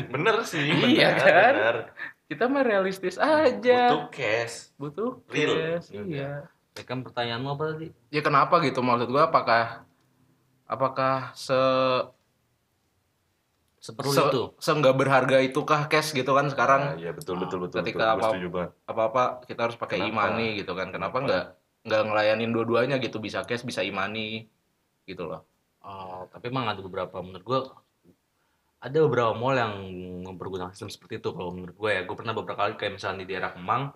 Bener 0.09 0.35
sih. 0.43 0.61
Iya 0.69 1.09
bener, 1.09 1.17
kan? 1.19 1.53
bener. 1.53 1.77
kita 2.25 2.43
mah 2.45 2.63
realistis 2.63 3.17
aja 3.17 3.81
Butuh 3.87 4.03
cash. 4.09 4.55
butuh 4.75 5.09
Real. 5.27 5.53
cash 5.77 5.87
Iya. 5.89 6.01
iya 6.03 6.31
Ya 6.73 6.83
kan 6.83 7.01
pertanyaanmu 7.01 7.49
apa 7.51 7.63
tadi? 7.71 7.87
ya 8.09 8.21
kenapa 8.21 8.57
gitu 8.59 8.81
maksud 8.81 9.05
gua 9.07 9.29
apakah 9.29 9.85
apakah 10.73 11.31
se 11.37 11.53
Seperlu 13.83 14.15
se, 14.15 14.23
itu. 14.31 14.43
se 14.63 14.71
nggak 14.71 14.95
berharga 14.95 15.37
itukah 15.43 15.91
cash 15.91 16.15
gitu 16.15 16.31
kan 16.31 16.47
Nah, 16.47 16.51
sekarang? 16.55 16.81
Iya 16.95 17.11
betul 17.11 17.35
betul 17.35 17.67
betul. 17.67 17.83
Ketika 17.83 18.15
betul. 18.15 18.39
Apa- 18.47 18.71
apa 18.87 19.01
apa 19.11 19.23
kita 19.43 19.61
harus 19.67 19.75
pakai 19.75 20.07
imani 20.07 20.63
gitu 20.63 20.71
kan? 20.71 20.87
Kenapa 20.87 21.19
nggak 21.19 21.43
nggak 21.83 22.01
ngelayanin 22.07 22.49
dua-duanya 22.55 22.95
gitu? 23.03 23.19
Bisa 23.19 23.43
cash 23.43 23.67
bisa 23.67 23.83
imani 23.83 24.47
gitu 25.03 25.27
loh. 25.27 25.43
Oh, 25.83 26.31
tapi 26.31 26.47
emang 26.47 26.71
ada 26.71 26.79
beberapa 26.79 27.19
menurut 27.19 27.43
gua 27.43 27.59
ada 28.79 28.97
beberapa 29.03 29.35
mall 29.35 29.55
yang 29.55 29.75
mempergunakan 30.31 30.71
sistem 30.71 30.87
seperti 30.87 31.19
itu 31.19 31.35
kalau 31.35 31.51
menurut 31.51 31.75
gue 31.75 31.91
ya. 31.91 32.01
Gue 32.07 32.15
pernah 32.19 32.31
beberapa 32.35 32.67
kali 32.67 32.73
kayak 32.79 32.99
misalnya 32.99 33.23
di 33.23 33.27
daerah 33.31 33.51
Kemang 33.55 33.91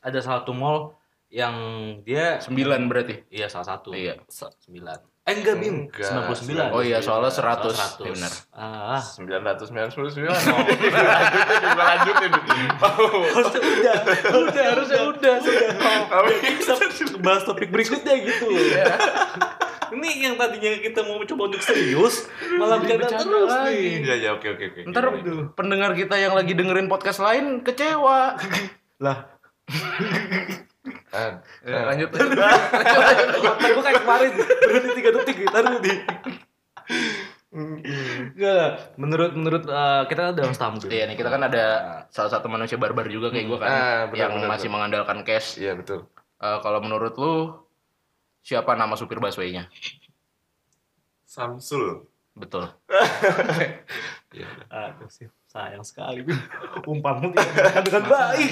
ada 0.00 0.18
salah 0.24 0.44
satu 0.44 0.52
mall 0.56 0.96
yang 1.28 1.54
dia 2.08 2.40
sembilan 2.40 2.80
berarti? 2.88 3.28
Iya 3.28 3.52
salah 3.52 3.76
satu. 3.76 3.92
Iya. 3.92 4.16
Se- 4.28 4.48
sembilan. 4.64 4.98
Eh 5.28 5.34
enggak 5.36 5.56
bim. 5.60 5.76
Sembilan 5.92 6.24
puluh 6.24 6.40
sembilan. 6.40 6.66
Oh 6.72 6.80
iya 6.80 6.98
soalnya 7.04 7.28
100 7.28 8.00
ya 8.00 8.10
benar. 8.16 8.32
Ah. 8.56 8.96
999 8.96 10.24
Gue 10.24 10.24
lanjutin, 10.32 10.88
gue 11.68 11.84
lanjutin. 11.84 12.32
Harusnya 13.28 13.60
udah 13.76 13.94
udah 14.40 14.64
harusnya 14.72 15.00
udah 15.04 15.34
Tapi 16.08 16.32
bisa 16.56 16.72
bahas 17.20 17.44
topik 17.44 17.68
berikutnya 17.68 18.14
gitu. 18.24 18.48
Loh 18.48 18.64
ini 19.98 20.20
yang 20.20 20.36
tadinya 20.36 20.68
kita 20.80 21.00
mau 21.00 21.16
coba 21.24 21.48
untuk 21.48 21.64
serius 21.64 22.28
malah 22.60 22.76
bercanda 22.76 23.08
terus 23.08 23.48
lagi. 23.48 23.72
nih. 23.72 23.92
Iya, 24.04 24.14
iya, 24.20 24.30
oke, 24.36 24.48
oke, 24.52 24.64
oke. 24.68 24.80
ntar 24.92 25.04
pendengar 25.56 25.96
kita 25.96 26.20
yang 26.20 26.36
lagi 26.36 26.52
dengerin 26.52 26.92
podcast 26.92 27.24
lain 27.24 27.64
kecewa. 27.64 28.36
Lah 29.00 29.18
Ah, 31.10 31.40
Ya, 31.62 31.78
lanjut 31.86 32.08
Otak 32.14 33.68
gue 33.68 33.82
kayak 33.82 34.00
kemarin 34.00 34.30
berhenti 34.36 34.90
tiga 34.94 35.10
detik 35.12 35.36
taruh 35.46 35.78
di 35.78 35.92
Enggak 37.48 38.54
lah. 38.54 38.72
Menurut 38.94 39.32
menurut 39.32 39.64
eh, 39.64 40.02
kita 40.06 40.20
kan 40.22 40.34
dalam 40.36 40.52
tamu 40.52 40.76
dulu. 40.78 40.90
Iya 40.90 41.08
nih 41.08 41.16
kita 41.16 41.28
kan 41.28 41.42
ada 41.42 41.64
salah 42.08 42.28
satu 42.28 42.46
manusia 42.46 42.76
barbar 42.76 43.08
juga 43.08 43.32
kayak 43.32 43.46
gue 43.46 43.58
kan 43.58 43.68
Ah, 43.68 43.78
benar, 44.06 44.16
yang 44.18 44.32
benar, 44.36 44.48
masih 44.48 44.68
benar. 44.68 44.74
mengandalkan 44.76 45.18
cash. 45.22 45.56
Iya, 45.56 45.72
betul. 45.74 46.04
Eh, 46.38 46.58
kalau 46.60 46.78
menurut 46.78 47.16
lu 47.16 47.56
siapa 48.40 48.76
nama 48.76 48.94
supir 48.94 49.16
busway-nya? 49.16 49.66
Samsul. 51.24 52.04
Betul. 52.32 52.70
Iya. 54.28 54.46
Aduh 54.68 55.08
sih, 55.08 55.26
sayang 55.44 55.82
sekali. 55.82 56.20
Umpanmu 56.84 57.32
dengan 57.82 58.04
baik. 58.04 58.50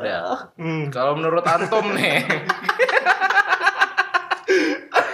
Ya. 0.00 0.48
Kalau 0.88 1.12
menurut 1.18 1.44
Antom 1.44 1.92
nih, 1.92 2.24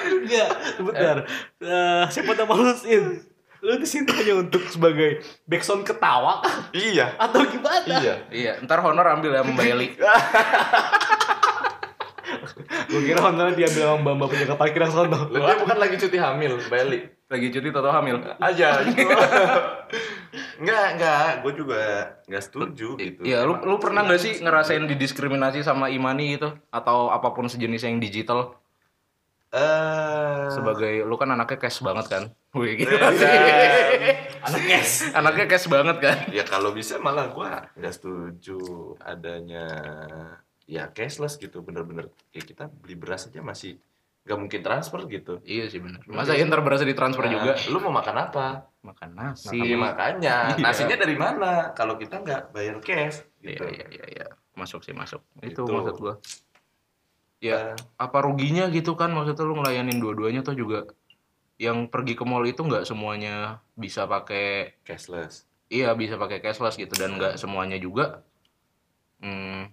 Enggak, 0.09 0.51
sebentar. 0.77 1.17
Eh, 1.63 2.05
siapa 2.13 2.31
nama 2.37 2.53
lu 2.55 2.73
Sin? 2.77 3.05
Lu 3.59 3.75
di 3.75 3.89
sini 3.89 4.07
hanya 4.15 4.39
untuk 4.39 4.63
sebagai 4.71 5.19
backsound 5.51 5.83
ketawa? 5.83 6.39
Iya. 6.71 7.19
atau 7.19 7.43
gimana? 7.43 7.83
Iya. 7.83 8.15
iya, 8.31 8.53
ntar 8.63 8.79
honor 8.85 9.19
ambil 9.19 9.35
ya 9.35 9.43
Mbak 9.43 9.67
Eli. 9.67 9.89
Gue 12.89 13.05
kira 13.05 13.21
honor 13.21 13.53
diambil 13.53 13.85
sama 13.85 14.01
mbak-mbak 14.01 14.29
penjaga 14.33 14.57
parkiran 14.57 14.89
sono. 14.89 15.29
Lu 15.29 15.45
dia 15.45 15.57
bukan 15.61 15.77
lagi 15.77 15.97
cuti 16.01 16.17
hamil, 16.17 16.57
Bali. 16.73 17.05
Lagi 17.29 17.47
cuti 17.53 17.69
atau 17.69 17.93
hamil? 17.93 18.17
Aja 18.41 18.81
gitu. 18.85 19.05
enggak, 20.59 20.87
enggak. 20.95 21.29
Gue 21.43 21.53
juga 21.55 21.83
enggak 22.27 22.45
setuju 22.45 22.89
gitu. 22.99 23.21
Iya, 23.23 23.47
lu 23.47 23.59
lu 23.63 23.77
pernah 23.79 24.03
nggak 24.03 24.21
sih 24.21 24.33
ngerasain 24.39 24.85
didiskriminasi 24.85 25.63
sama 25.63 25.89
Imani 25.89 26.37
gitu 26.37 26.53
atau 26.69 27.09
apa 27.09 27.31
pun 27.31 27.47
sejenis 27.47 27.87
yang 27.87 27.99
digital? 27.99 28.59
Eh, 29.49 30.45
Sebagai 30.53 31.09
lu 31.09 31.17
kan 31.17 31.33
anaknya 31.33 31.57
cash 31.57 31.81
banget 31.81 32.07
kan? 32.13 32.23
Wih, 32.53 32.77
gitu. 32.85 32.93
Anak 34.45 34.63
es. 34.69 35.09
Anaknya 35.13 35.47
cash 35.49 35.67
banget 35.73 35.97
kan? 36.05 36.17
ya 36.29 36.45
kalau 36.45 36.77
bisa 36.77 37.01
malah 37.01 37.33
gua 37.33 37.65
nggak 37.73 37.95
setuju 37.97 38.61
adanya 39.01 39.65
ya 40.69 40.93
cashless 40.93 41.41
gitu 41.41 41.65
bener-bener 41.65 42.13
ya 42.29 42.45
kita 42.45 42.69
beli 42.69 42.93
beras 42.93 43.25
aja 43.25 43.41
masih 43.41 43.81
nggak 44.29 44.37
mungkin 44.39 44.61
transfer 44.61 45.01
gitu. 45.09 45.41
Iya 45.41 45.65
sih 45.67 45.81
benar. 45.81 46.05
Masa 46.05 46.37
Inter 46.37 46.61
berasa 46.61 46.85
ditransfer 46.85 47.25
Nah, 47.25 47.33
juga? 47.33 47.53
Lu 47.73 47.81
mau 47.81 47.89
makan 47.91 48.17
apa? 48.21 48.47
Makan 48.85 49.11
nasi. 49.11 49.57
Iya 49.57 49.75
makanya. 49.75 50.37
Iya. 50.55 50.61
Nasinya 50.61 50.97
dari 51.01 51.17
mana? 51.17 51.73
Kalau 51.73 51.97
kita 51.97 52.21
nggak 52.21 52.53
bayar 52.53 52.77
cash 52.79 53.25
Iya 53.41 53.57
gitu. 53.57 53.65
iya 53.67 53.87
iya 53.89 54.05
iya. 54.07 54.27
Masuk 54.53 54.85
sih 54.85 54.93
masuk. 54.93 55.25
Itu 55.41 55.65
Gitu. 55.65 55.73
maksud 55.73 55.97
gua. 55.97 56.15
Ya, 57.39 57.73
Eh, 57.73 57.75
apa 57.97 58.19
ruginya 58.21 58.67
gitu 58.67 58.93
kan 58.93 59.09
maksudnya 59.09 59.47
lu 59.47 59.57
ngelayanin 59.57 59.97
dua-duanya 59.97 60.43
tuh 60.43 60.53
juga 60.53 60.91
yang 61.57 61.87
pergi 61.87 62.13
ke 62.13 62.23
mall 62.23 62.43
itu 62.43 62.61
nggak 62.61 62.83
semuanya 62.83 63.63
bisa 63.73 64.05
pakai 64.05 64.75
cashless. 64.83 65.47
iya 65.69 65.95
bisa 65.95 66.15
pakai 66.15 66.39
cashless 66.39 66.75
gitu 66.75 66.91
dan 66.95 67.15
nggak 67.15 67.35
semuanya 67.35 67.77
juga 67.77 68.27
hmm, 69.19 69.71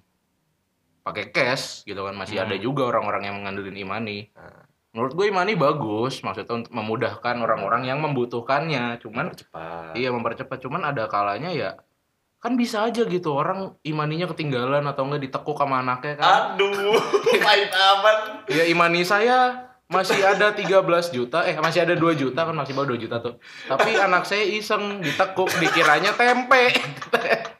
pakai 1.06 1.30
cash 1.30 1.86
gitu 1.86 2.02
kan. 2.02 2.18
Masih 2.18 2.42
ada 2.42 2.58
juga 2.58 2.90
orang-orang 2.90 3.30
yang 3.30 3.36
mengandelin 3.38 3.78
imani 3.78 4.34
Nah, 4.34 4.66
menurut 4.98 5.14
gue 5.14 5.26
imani 5.30 5.54
bagus 5.54 6.26
maksudnya 6.26 6.66
untuk 6.66 6.74
memudahkan 6.74 7.36
orang-orang 7.38 7.86
yang 7.86 8.02
membutuhkannya. 8.02 8.98
Cuman 8.98 9.38
cepat. 9.38 9.94
iya 9.94 10.10
mempercepat. 10.10 10.58
Cuman 10.58 10.82
ada 10.82 11.06
kalanya 11.06 11.54
ya 11.54 11.78
kan 12.46 12.54
bisa 12.54 12.86
aja 12.86 13.02
gitu 13.10 13.34
orang 13.34 13.74
imaninya 13.82 14.30
ketinggalan 14.30 14.86
atau 14.86 15.10
enggak 15.10 15.26
ditekuk 15.26 15.58
sama 15.58 15.82
anaknya 15.82 16.14
kan. 16.22 16.54
Aduh, 16.54 16.94
pahit 17.46 17.74
amat. 17.74 18.18
ya 18.54 18.70
imani 18.70 19.02
saya 19.02 19.66
masih 19.90 20.22
ada 20.22 20.54
13 20.54 20.86
juta. 21.10 21.42
Eh 21.46 21.58
masih 21.58 21.90
ada 21.90 21.98
2 21.98 22.14
juta 22.14 22.46
kan 22.46 22.54
masih 22.54 22.78
bawa 22.78 22.94
2 22.94 23.02
juta 23.02 23.18
tuh. 23.18 23.42
Tapi 23.66 23.98
anak 23.98 24.30
saya 24.30 24.46
iseng 24.46 25.02
ditekuk 25.02 25.50
dikiranya 25.58 26.14
tempe 26.14 26.70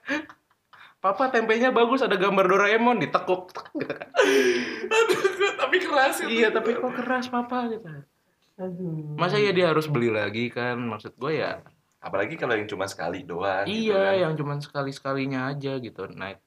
Papa 1.06 1.30
tempenya 1.30 1.70
bagus 1.70 2.02
ada 2.02 2.16
gambar 2.16 2.46
Doraemon 2.48 2.98
ditekuk 2.98 3.54
gitu 3.54 3.86
kan. 3.86 4.10
Aduh, 4.88 5.22
tapi 5.56 5.78
keras 5.78 6.18
itu. 6.20 6.34
Iya 6.36 6.50
tapi 6.50 6.74
kok 6.74 6.92
keras 6.92 7.30
papa 7.30 7.70
gitu. 7.70 7.86
Masa 9.14 9.38
ya 9.38 9.52
dia 9.52 9.68
harus 9.68 9.86
beli 9.86 10.10
lagi 10.10 10.48
kan 10.48 10.80
maksud 10.80 11.14
gue 11.14 11.38
ya 11.38 11.60
Apalagi 12.00 12.34
kalau 12.36 12.54
yang 12.54 12.66
cuma 12.66 12.86
sekali 12.86 13.22
doang. 13.22 13.66
gitu 13.66 13.90
iya 13.90 14.14
kan. 14.14 14.22
yang 14.22 14.34
cuman 14.36 14.58
sekali 14.60 14.90
sekalinya 14.90 15.46
aja 15.48 15.78
gitu 15.78 16.06
naik 16.08 16.38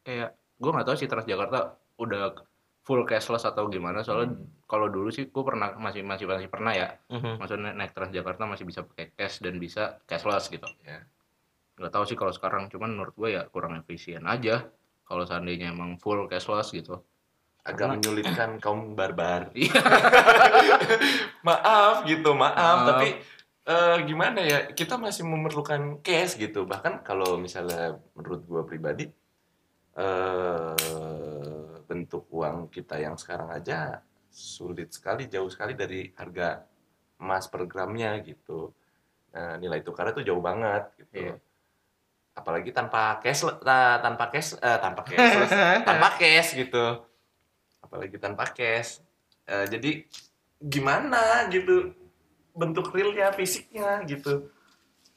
kayak 0.00 0.30
gue 0.54 0.70
nggak 0.70 0.86
tahu 0.86 0.94
sih 0.94 1.04
Transjakarta 1.06 1.58
udah 1.96 2.36
full 2.80 3.02
cashless 3.02 3.42
atau 3.42 3.66
gimana 3.66 4.00
soalnya 4.00 4.38
kalau 4.62 4.86
dulu 4.86 5.08
sih 5.08 5.26
gue 5.26 5.42
pernah 5.42 5.74
masih 5.74 6.00
masih 6.00 6.24
masih 6.24 6.46
pernah 6.46 6.70
ya 6.70 7.00
Mhm. 7.08 7.36
maksudnya 7.36 7.72
naik 7.74 7.92
Transjakarta 7.92 8.46
masih 8.46 8.62
bisa 8.62 8.80
pakai 8.82 9.10
cash 9.10 9.40
dan 9.40 9.56
bisa 9.56 9.98
cashless 10.04 10.46
gitu 10.46 10.68
Ya. 10.80 11.02
Nggak 11.76 11.92
tahu 11.92 12.04
sih 12.08 12.16
kalau 12.16 12.32
sekarang 12.32 12.72
cuman 12.72 12.96
menurut 12.96 13.14
gue 13.16 13.36
ya 13.36 13.42
kurang 13.52 13.76
efisien 13.76 14.24
aja 14.24 14.64
kalau 15.04 15.22
seandainya 15.28 15.70
emang 15.70 16.00
full 16.00 16.24
cashless 16.26 16.72
gitu 16.72 17.04
Agak 17.66 17.78
Karena- 17.82 17.94
menyulitkan 17.98 18.50
kaum 18.62 18.94
barbar. 18.94 19.50
Iya. 19.50 19.74
maaf 21.46 22.06
gitu, 22.06 22.30
maaf. 22.38 22.54
Maaf. 22.54 22.86
Tapi 22.94 23.08
eh, 23.66 23.96
gimana 24.06 24.38
ya? 24.38 24.70
Kita 24.70 24.94
masih 24.94 25.26
memerlukan 25.26 25.98
cash 25.98 26.38
gitu. 26.38 26.62
Bahkan 26.62 27.02
kalau 27.02 27.34
misalnya 27.42 27.98
menurut 28.14 28.46
gua 28.46 28.62
pribadi, 28.62 29.10
eh 29.98 30.74
bentuk 31.90 32.30
uang 32.30 32.70
kita 32.70 33.02
yang 33.02 33.18
sekarang 33.18 33.50
aja 33.50 33.98
sulit 34.30 34.94
sekali, 34.94 35.26
jauh 35.26 35.50
sekali 35.50 35.74
dari 35.74 36.06
harga 36.14 36.62
emas 37.18 37.50
per 37.50 37.66
gramnya 37.66 38.14
gitu. 38.22 38.70
Nah, 39.34 39.58
nilai 39.58 39.82
tukarnya 39.82 40.22
tuh 40.22 40.26
jauh 40.26 40.38
banget 40.38 40.86
gitu. 41.02 41.14
Iya. 41.18 41.34
Apalagi 42.36 42.70
tanpa 42.70 43.16
cash, 43.24 43.48
tanpa 44.04 44.28
cash, 44.28 44.60
eh, 44.60 44.78
tanpa 44.78 45.02
cashless, 45.08 45.50
tanpa 45.88 46.08
cash 46.20 46.52
gitu. 46.52 47.00
Apalagi 47.80 48.16
tanpa 48.20 48.44
cash. 48.52 49.00
Eh, 49.48 49.66
jadi 49.72 50.04
gimana 50.60 51.48
gitu 51.48 51.96
bentuk 52.52 52.92
realnya, 52.92 53.32
fisiknya 53.32 54.04
gitu. 54.04 54.52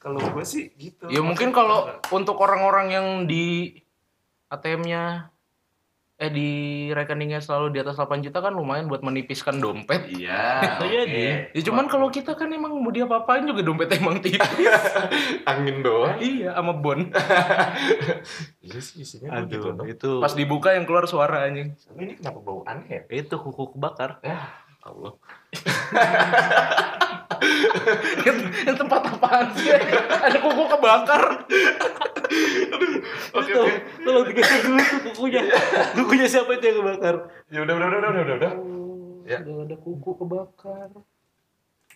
Kalau 0.00 0.16
gue 0.16 0.44
sih 0.48 0.72
gitu. 0.80 1.12
ya 1.12 1.20
mungkin 1.20 1.52
kalau 1.52 2.00
untuk 2.08 2.40
orang-orang 2.40 2.88
yang 2.88 3.06
di 3.28 3.76
ATM-nya 4.48 5.28
eh 6.20 6.28
di 6.28 6.50
rekeningnya 6.90 7.40
selalu 7.40 7.72
di 7.72 7.78
atas 7.80 7.96
8 7.96 8.20
juta 8.20 8.38
kan 8.38 8.52
lumayan 8.52 8.84
buat 8.86 9.00
menipiskan 9.00 9.56
dompet 9.56 10.04
Iya. 10.06 10.60
Bisa 10.60 10.84
jadi. 11.00 11.48
oke. 11.48 11.56
ya 11.56 11.62
cuman 11.64 11.84
kalau 11.86 12.08
kita 12.08 12.36
kan 12.36 12.52
emang 12.52 12.76
mau 12.76 12.92
dia 12.92 13.08
apain 13.08 13.42
juga 13.42 13.64
dompetnya 13.64 13.96
emang 13.98 14.20
tipis 14.20 14.44
angin 15.50 15.80
doang. 15.80 16.20
iya 16.20 16.52
sama 16.52 16.76
bon 16.76 17.08
Iya 18.60 18.78
sih 18.78 19.00
isinya 19.00 19.40
gitu. 19.48 19.72
Aduh, 19.72 19.80
dong. 19.80 19.88
itu 19.88 20.10
pas 20.20 20.32
dibuka 20.32 20.70
yang 20.70 20.84
keluar 20.84 21.08
suara 21.08 21.48
anjing 21.48 21.72
ini 21.96 22.12
kenapa 22.14 22.38
bau 22.38 22.60
aneh 22.62 23.08
ya? 23.08 23.24
itu 23.24 23.34
kuku 23.34 23.72
kebakar. 23.72 24.20
Ya, 24.20 24.44
Allah. 24.84 25.16
Yang 28.66 28.76
tempat 28.76 29.00
apaan 29.06 29.46
sih 29.54 29.70
ada 29.70 30.36
kuku 30.36 30.62
kebakar 30.66 31.22
Oke, 33.30 33.50
Itu, 33.50 33.58
oke. 33.58 33.74
tolong 34.02 34.24
dikasih 34.26 34.58
dulu 34.62 34.80
tuh 34.80 34.98
kukunya. 35.10 35.40
kukunya 35.98 36.26
siapa 36.26 36.50
itu 36.54 36.64
yang 36.64 36.76
kebakar? 36.78 37.14
Ya 37.48 37.58
udah 37.60 37.74
udah 37.74 37.86
udah 37.86 37.98
udah 38.00 38.10
udah 38.10 38.36
udah. 38.36 38.52
Ya. 39.24 39.38
udah 39.42 39.54
ada 39.64 39.76
kuku 39.76 40.10
kebakar 40.16 40.88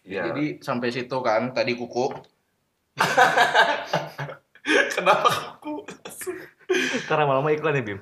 Ya. 0.03 0.20
jadi 0.29 0.59
sampai 0.61 0.90
situ 0.90 1.16
kan 1.18 1.51
tadi 1.51 1.73
kuku 1.75 2.12
kenapa 4.94 5.29
aku? 5.57 5.83
Karena 7.07 7.25
malam 7.25 7.47
iklan 7.49 7.75
ya 7.75 7.83
Bim. 7.83 7.99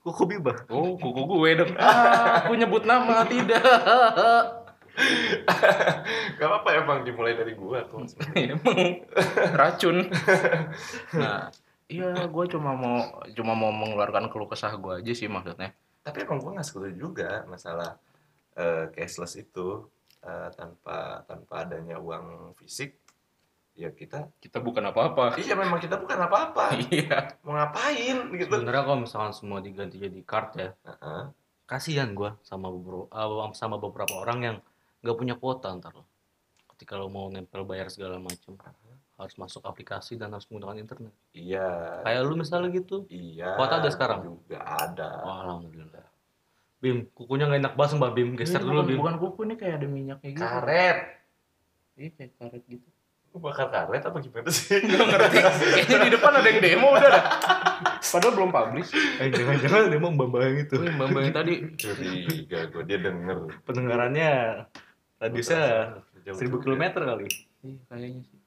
Kuku 0.00 0.22
bibah. 0.24 0.54
oh 0.68 0.94
kuku 0.94 1.20
gue 1.20 1.50
dong 1.56 1.72
ah, 1.76 2.40
aku 2.40 2.54
nyebut 2.54 2.82
nama 2.82 3.22
tidak 3.24 3.60
Gak 6.38 6.48
apa-apa 6.48 6.70
emang 6.76 6.98
dimulai 7.02 7.32
dari 7.32 7.54
gua 7.54 7.84
kok. 7.90 8.04
emang 8.36 9.02
racun 9.54 10.06
nah 11.20 11.48
iya 11.88 12.12
gue 12.24 12.44
cuma 12.48 12.72
mau 12.72 13.20
cuma 13.32 13.52
mau 13.52 13.72
mengeluarkan 13.72 14.28
keluh 14.28 14.48
kesah 14.48 14.72
gue 14.76 15.00
aja 15.04 15.12
sih 15.12 15.28
maksudnya 15.28 15.72
Tapi 16.02 16.26
emang 16.26 16.42
gua 16.42 16.58
nggak 16.58 16.66
setuju 16.66 16.90
juga 16.92 17.30
masalah 17.46 17.94
eh, 18.58 18.90
cashless 18.90 19.38
itu 19.38 19.86
eh, 20.20 20.48
tanpa 20.52 21.22
tanpa 21.24 21.62
adanya 21.62 21.96
uang 21.96 22.52
fisik. 22.58 22.98
Ya 23.72 23.88
kita, 23.88 24.28
kita 24.36 24.60
bukan 24.60 24.84
apa-apa 24.92 25.32
iya 25.40 25.56
memang 25.56 25.80
kita 25.80 25.96
bukan 25.96 26.28
apa-apa. 26.28 26.76
iya 26.92 27.40
Mau 27.40 27.56
ngapain 27.56 28.28
gitu? 28.36 28.52
Sebenarnya 28.60 28.84
kalau 28.84 28.98
misalkan 29.00 29.32
semua 29.32 29.64
diganti 29.64 29.96
jadi 29.96 30.20
card 30.28 30.48
ya, 30.60 30.68
Heeh. 30.84 31.32
kasihan 31.64 32.12
gua 32.12 32.36
sama 32.44 32.68
beberapa 32.68 33.08
uh, 33.08 33.48
sama 33.56 33.80
beberapa 33.80 34.12
orang 34.20 34.38
yang 34.44 34.56
nggak 35.02 35.16
punya 35.16 35.34
kuota 35.34 35.74
ntar 35.76 35.92
loh. 35.92 36.06
Ketika 36.70 36.96
lo 36.96 37.06
mau 37.06 37.28
nempel 37.28 37.62
bayar 37.62 37.90
segala 37.90 38.18
macam, 38.18 38.58
harus 39.14 39.34
masuk 39.36 39.62
aplikasi 39.62 40.16
dan 40.16 40.30
harus 40.30 40.48
menggunakan 40.48 40.78
internet. 40.80 41.14
Iya. 41.30 42.02
Kayak 42.02 42.20
lu 42.24 42.34
misalnya 42.34 42.70
gitu. 42.70 43.06
Iya. 43.06 43.54
Kuota 43.54 43.78
ada 43.78 43.90
sekarang? 43.90 44.24
Juga 44.24 44.58
ada. 44.62 45.22
Oh, 45.22 45.36
alhamdulillah. 45.46 46.06
Bim, 46.82 47.06
kukunya 47.14 47.46
nggak 47.46 47.60
enak 47.62 47.74
banget 47.78 47.90
sumpah 47.94 48.10
Bim. 48.10 48.34
Geser 48.34 48.58
Ini 48.58 48.66
dulu 48.66 48.74
bukan, 48.74 48.88
Bim. 48.88 48.98
bukan 48.98 49.14
kuku 49.20 49.40
ini 49.46 49.54
kayak 49.54 49.74
ada 49.78 49.86
minyaknya 49.86 50.28
gitu 50.34 50.42
Karet. 50.42 50.98
iya 51.94 52.08
kayak 52.10 52.32
karet 52.40 52.62
gitu 52.66 52.88
Lu 53.30 53.38
bakar 53.38 53.68
karet 53.70 54.02
apa 54.02 54.18
gimana 54.18 54.50
sih? 54.50 54.76
Gak 54.90 55.06
ngerti 55.08 55.36
kayaknya 55.40 55.96
di 56.04 56.10
depan 56.10 56.32
ada 56.34 56.48
yang 56.48 56.60
demo 56.60 56.88
udah 56.90 57.08
dah 57.08 57.24
padahal 58.02 58.32
belum 58.34 58.50
publish 58.50 58.90
Eh, 58.92 59.30
jangan-jangan 59.30 59.88
dia 59.88 60.00
mau 60.02 60.10
mbak 60.10 60.40
yang 60.42 60.58
itu. 60.58 60.74
Mbak 60.76 61.06
mbak 61.06 61.20
yang 61.22 61.32
tadi 61.32 61.54
Curiga 61.78 62.60
gue 62.68 62.82
dia 62.84 62.98
denger. 62.98 63.38
Pendengarannya 63.62 64.30
radiusnya 65.22 65.62
Jauh 66.22 66.34
1000 66.34 66.50
juga. 66.50 66.58
km 66.66 66.84
kali. 67.00 67.26
iya 67.62 67.78
kayaknya 67.88 68.22
sih 68.22 68.38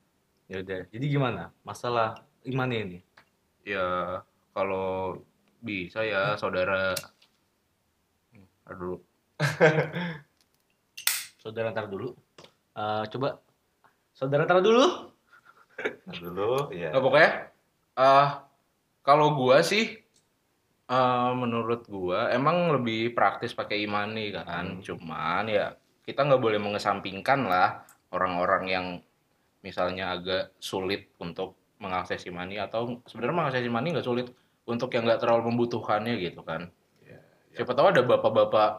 Ya 0.46 0.62
udah. 0.62 0.82
Jadi 0.92 1.06
gimana? 1.08 1.50
Masalah 1.62 2.10
imannya 2.44 2.80
ini. 2.84 3.00
ya 3.66 4.22
kalau 4.52 5.18
bisa 5.60 6.04
ya 6.04 6.36
saudara 6.36 6.94
Hmm, 8.30 8.46
aduh 8.68 9.00
Saudara 11.40 11.70
ntar 11.70 11.88
dulu. 11.88 12.14
Eh, 12.74 13.04
coba 13.10 13.40
saudara 14.12 14.44
ntar 14.44 14.60
dulu. 14.60 14.86
Nah, 16.06 16.16
dulu 16.16 16.70
ya. 16.72 16.90
Nah, 16.90 17.02
pokoknya 17.02 17.32
eh 17.96 18.30
kalau 19.02 19.34
gua 19.34 19.62
sih 19.62 19.98
eh 20.86 21.32
menurut 21.34 21.86
gua 21.86 22.30
emang 22.30 22.70
lebih 22.72 23.14
praktis 23.14 23.52
pakai 23.52 23.82
imani 23.82 24.30
kan. 24.30 24.78
Hmm. 24.78 24.82
Cuman 24.82 25.46
ya 25.48 25.74
kita 26.06 26.22
nggak 26.22 26.41
boleh 26.41 26.62
mengesampingkan 26.62 27.50
lah 27.50 27.84
orang-orang 28.13 28.63
yang 28.70 28.86
misalnya 29.65 30.13
agak 30.13 30.54
sulit 30.62 31.10
untuk 31.18 31.58
mengakses 31.82 32.24
imani 32.30 32.62
atau 32.62 33.02
sebenarnya 33.10 33.36
mengakses 33.36 33.65
imani 33.65 33.98
nggak 33.98 34.08
sulit 34.08 34.30
untuk 34.70 34.94
yang 34.94 35.10
nggak 35.10 35.20
terlalu 35.20 35.50
membutuhkannya 35.52 36.15
gitu 36.22 36.46
kan. 36.46 36.70
Ya, 37.02 37.20
ya. 37.52 37.62
Siapa 37.62 37.74
tahu 37.74 37.89
ada 37.91 38.02
bapak-bapak 38.06 38.70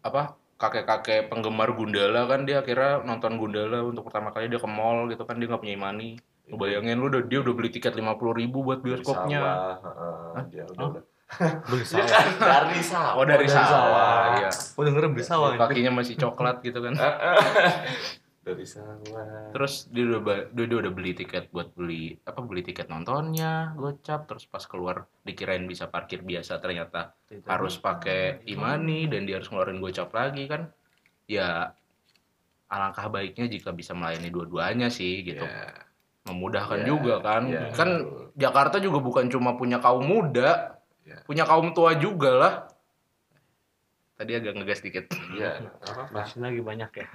apa 0.00 0.22
kakek-kakek 0.60 1.32
penggemar 1.32 1.72
Gundala 1.72 2.28
kan 2.28 2.44
dia 2.44 2.60
akhirnya 2.60 3.00
nonton 3.06 3.40
Gundala 3.40 3.80
untuk 3.86 4.10
pertama 4.10 4.34
kali 4.34 4.50
dia 4.50 4.60
ke 4.60 4.68
mall 4.68 5.08
gitu 5.08 5.22
kan 5.24 5.38
dia 5.38 5.46
nggak 5.48 5.62
punya 5.62 5.78
imani. 5.78 6.18
Bayangin 6.50 6.98
lu 6.98 7.06
udah 7.06 7.22
dia 7.30 7.38
udah 7.46 7.54
beli 7.54 7.70
tiket 7.70 7.94
lima 7.94 8.18
puluh 8.18 8.34
ribu 8.34 8.66
buat 8.66 8.82
bioskopnya. 8.82 9.38
sawah, 9.38 9.74
heeh, 9.86 10.42
dia 10.50 10.64
udah, 10.66 10.82
Hah? 10.82 10.90
udah. 10.98 11.04
Beli 11.38 11.84
Ya 11.86 12.02
sawah. 12.02 12.08
kan 12.10 12.26
dari 12.36 12.82
sawah. 12.82 13.12
Oh 13.14 13.24
dari 13.24 13.38
dari 13.38 13.48
sawah. 13.48 13.70
sawah. 13.70 14.10
Iya. 14.36 14.50
Oh 14.74 14.82
denger 14.82 15.02
beli 15.08 15.24
sawah. 15.24 15.50
Kakinya 15.56 15.92
masih 15.94 16.14
coklat 16.16 16.58
gitu 16.60 16.78
kan. 16.80 16.94
dari 18.40 18.64
sawah. 18.64 19.52
Terus 19.52 19.86
dia 19.88 20.04
udah, 20.08 20.20
dia, 20.50 20.64
dia 20.66 20.78
udah 20.80 20.90
beli 20.90 21.12
tiket 21.12 21.48
buat 21.48 21.70
beli 21.70 22.18
apa 22.20 22.40
beli 22.40 22.62
tiket 22.62 22.88
nontonnya, 22.88 23.74
gocap 23.74 24.26
terus 24.26 24.44
pas 24.44 24.64
keluar 24.64 25.06
dikirain 25.22 25.62
bisa 25.62 25.86
parkir 25.86 26.20
biasa 26.20 26.58
ternyata 26.58 27.14
harus 27.46 27.76
pakai 27.76 28.42
imani 28.44 29.06
dan 29.06 29.22
dia 29.22 29.38
harus 29.38 29.48
ngeluarin 29.48 29.78
gocap 29.78 30.10
lagi 30.10 30.48
kan. 30.48 30.66
Ya 31.28 31.76
alangkah 32.66 33.06
baiknya 33.06 33.46
jika 33.46 33.70
bisa 33.70 33.92
melayani 33.92 34.30
dua-duanya 34.30 34.88
sih 34.88 35.22
gitu. 35.22 35.42
Ya. 35.42 35.86
Memudahkan 36.20 36.82
Ya, 36.82 36.86
juga 36.86 37.14
kan. 37.20 37.42
ya. 37.46 37.70
Kan 37.70 37.90
Jakarta 38.34 38.76
juga 38.78 38.98
bukan 38.98 39.26
cuma 39.26 39.54
punya 39.54 39.78
kaum 39.78 40.02
muda, 40.02 40.79
Ya. 41.10 41.18
punya 41.26 41.42
kaum 41.42 41.74
tua 41.74 41.98
juga 41.98 42.30
lah. 42.38 42.54
Tadi 44.14 44.30
agak 44.36 44.52
ngegas 44.62 44.84
dikit. 44.84 45.10
Iya, 45.34 45.58
nggak. 45.58 46.14
Bensin 46.14 46.40
lagi 46.46 46.60
banyak 46.62 46.90
ya. 46.92 47.06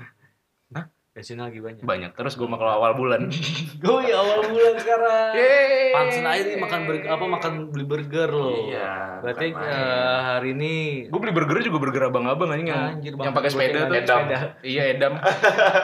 Hah? 0.75 0.86
Bensin 1.15 1.39
lagi 1.39 1.63
banyak. 1.63 1.79
Banyak 1.88 2.12
terus 2.12 2.36
gue 2.36 2.43
mau 2.43 2.60
kalau 2.60 2.75
awal 2.75 2.91
bulan. 2.91 3.31
Gue 3.84 4.10
ya 4.10 4.19
awal 4.19 4.51
bulan 4.51 4.73
sekarang. 4.75 5.31
Yeay. 5.31 5.95
Pansen 5.95 6.27
aja 6.27 6.43
nih 6.43 6.58
makan 6.60 6.79
burger 6.84 7.08
apa 7.08 7.25
makan 7.29 7.53
beli 7.71 7.86
burger 7.88 8.29
loh. 8.36 8.67
Iya. 8.67 9.23
Berarti 9.23 9.47
eh, 9.55 10.19
hari 10.27 10.49
ini 10.60 10.73
Gue 11.08 11.19
beli 11.23 11.31
burger 11.31 11.63
juga 11.63 11.77
burger 11.79 12.12
abang-abang 12.12 12.51
anjing 12.51 12.67
yang, 12.67 12.99
Anjir, 12.99 13.15
yang 13.15 13.31
pakai 13.31 13.47
sepeda 13.47 13.88
tuh. 13.88 13.95
Edam. 13.95 14.19
Sepeda. 14.19 14.39
Iya, 14.60 14.84
edam. 14.91 15.13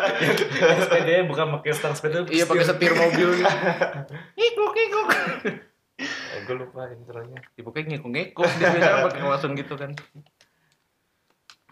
sepedanya 0.84 1.24
bukan 1.32 1.46
pakai 1.62 1.72
stang 1.80 1.96
sepeda. 1.96 2.28
iya, 2.28 2.44
pakai 2.44 2.66
setir 2.68 2.92
mobil 2.92 3.40
gitu. 3.40 3.56
Ngikuk, 4.36 4.72
ngikuk. 4.76 5.08
Eh, 6.02 6.40
gue 6.46 6.56
lupa 6.58 6.90
intronya. 6.90 7.40
Ya, 7.54 7.62
pokoknya 7.62 7.86
ngikuk-ngikuk. 7.96 8.50
Dia 8.52 8.68
biasanya 8.70 9.06
pakai 9.06 9.22
langsung 9.24 9.54
gitu 9.54 9.74
kan. 9.76 9.92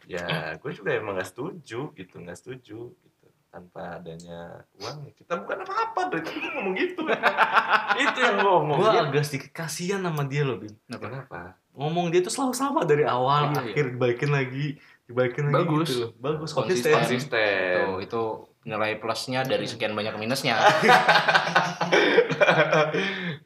Ya, 0.06 0.26
gue 0.58 0.72
juga 0.74 0.90
emang 0.92 1.14
gak 1.16 1.30
setuju 1.30 1.94
gitu, 1.94 2.16
gak 2.20 2.34
setuju 2.36 2.80
gitu. 2.92 3.26
Tanpa 3.50 3.98
adanya 3.98 4.62
uang, 4.78 5.06
ya 5.06 5.14
kita 5.16 5.34
bukan 5.38 5.58
apa-apa 5.62 6.02
dari 6.10 6.22
tadi 6.22 6.38
gue 6.40 6.52
ngomong 6.52 6.74
gitu. 6.76 7.02
Itu 8.02 8.18
yang 8.18 8.36
gue 8.38 8.46
ngomong. 8.48 8.78
Gue 8.78 8.90
Iya. 8.90 9.02
agak 9.06 9.24
sedikit 9.24 9.52
kasihan 9.56 10.02
sama 10.02 10.26
dia 10.26 10.42
loh, 10.42 10.58
Bim. 10.58 10.74
Kenapa? 10.88 11.58
Ngomong 11.74 12.10
dia 12.10 12.22
tuh 12.22 12.30
selalu 12.30 12.54
sama 12.54 12.82
dari 12.84 13.06
awal, 13.06 13.54
Iya, 13.54 13.62
akhir 13.70 13.86
dibalikin 13.94 14.30
lagi, 14.30 14.66
dibalikin 15.06 15.46
lagi 15.48 15.66
Bagus. 15.66 15.88
gitu 15.88 15.98
loh. 16.00 16.12
Bagus, 16.18 16.50
Konsisten. 16.52 16.94
konsisten. 16.94 16.98
Konsisten. 16.98 17.74
Tuh, 17.86 17.98
itu 18.02 18.22
nilai 18.68 19.00
plusnya 19.00 19.48
dari 19.48 19.64
sekian 19.64 19.96
banyak 19.96 20.20
minusnya. 20.20 20.60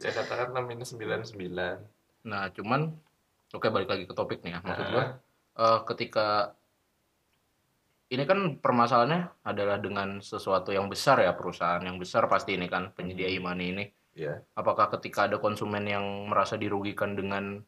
ya 0.03 0.09
katakanlah 0.09 0.63
minus 0.65 0.93
99. 0.97 1.37
Nah, 2.25 2.49
cuman 2.55 2.89
oke 3.53 3.67
balik 3.69 3.89
lagi 3.93 4.03
ke 4.09 4.13
topik 4.17 4.41
nih 4.41 4.57
ya. 4.57 4.59
Maksud 4.65 4.85
gua 4.89 5.05
eh, 5.59 5.79
ketika 5.93 6.27
ini 8.13 8.23
kan 8.29 8.61
permasalahannya 8.61 9.41
adalah 9.41 9.81
dengan 9.81 10.21
sesuatu 10.21 10.69
yang 10.69 10.85
besar 10.85 11.21
ya 11.25 11.33
perusahaan 11.33 11.81
yang 11.81 11.97
besar 11.97 12.29
pasti 12.29 12.53
ini 12.53 12.69
kan 12.69 12.93
penyedia 12.93 13.29
e-money 13.29 13.73
ini. 13.73 13.85
Ya. 14.13 14.45
Apakah 14.53 14.93
ketika 14.93 15.25
ada 15.25 15.41
konsumen 15.41 15.89
yang 15.89 16.29
merasa 16.29 16.53
dirugikan 16.53 17.17
dengan 17.17 17.65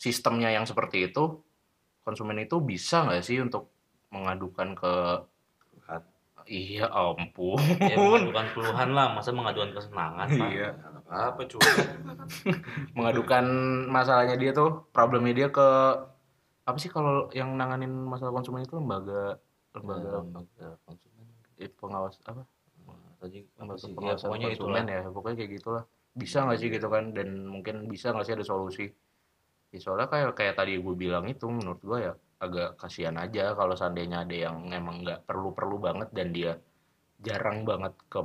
sistemnya 0.00 0.48
yang 0.48 0.64
seperti 0.64 1.12
itu, 1.12 1.36
konsumen 2.00 2.40
itu 2.40 2.56
bisa 2.64 3.04
nggak 3.04 3.20
sih 3.20 3.44
untuk 3.44 3.68
mengadukan 4.08 4.72
ke. 4.76 4.92
Iya 6.44 6.86
ampun. 6.86 7.58
Ya, 7.78 7.94
mengadukan 7.94 8.46
keluhan 8.52 8.88
lah, 8.92 9.06
masa 9.12 9.30
mengadukan 9.30 9.70
kesenangan, 9.72 10.26
Pak. 10.28 10.48
Iya. 10.48 10.68
Apa 11.06 11.42
cuy. 11.44 11.60
mengadukan 12.96 13.44
masalahnya 13.88 14.36
dia 14.36 14.52
tuh 14.52 14.88
problemnya 14.90 15.34
dia 15.34 15.48
ke 15.48 15.68
apa 16.62 16.78
sih 16.78 16.88
kalau 16.88 17.26
yang 17.32 17.52
nanganin 17.52 17.90
masalah 17.90 18.30
konsumen 18.30 18.62
itu 18.62 18.78
lembaga 18.78 19.36
lembaga 19.74 20.22
Lembaga 20.22 20.68
konsumen. 20.86 21.26
eh, 21.58 21.68
pengawas 21.68 22.16
apa 22.24 22.46
Tadi 23.18 23.44
lembaga 23.58 23.82
sih, 23.82 23.92
ya, 23.92 24.14
pokoknya 24.14 24.46
konsumen 24.54 24.82
itulah. 24.82 24.84
ya 24.88 25.10
pokoknya 25.10 25.36
kayak 25.42 25.52
gitulah 25.58 25.84
bisa 26.12 26.38
nggak 26.44 26.58
sih 26.58 26.68
gitu 26.70 26.86
kan 26.86 27.04
dan 27.12 27.28
mungkin 27.44 27.74
bisa 27.88 28.12
nggak 28.12 28.24
sih 28.24 28.34
ada 28.36 28.46
solusi 28.46 28.86
ya, 29.68 29.78
soalnya 29.80 30.06
kayak 30.06 30.32
kayak 30.32 30.54
tadi 30.54 30.78
gue 30.78 30.94
bilang 30.94 31.24
itu 31.26 31.44
menurut 31.48 31.80
gue 31.80 31.98
ya 31.98 32.12
agak 32.42 32.74
kasihan 32.74 33.14
aja 33.16 33.54
kalau 33.54 33.72
seandainya 33.72 34.26
ada 34.26 34.34
yang 34.36 34.66
emang 34.68 35.00
nggak 35.00 35.22
perlu 35.22 35.50
perlu 35.50 35.78
banget 35.78 36.10
dan 36.10 36.28
dia 36.28 36.58
jarang 37.18 37.62
banget 37.62 37.94
ke 38.06 38.18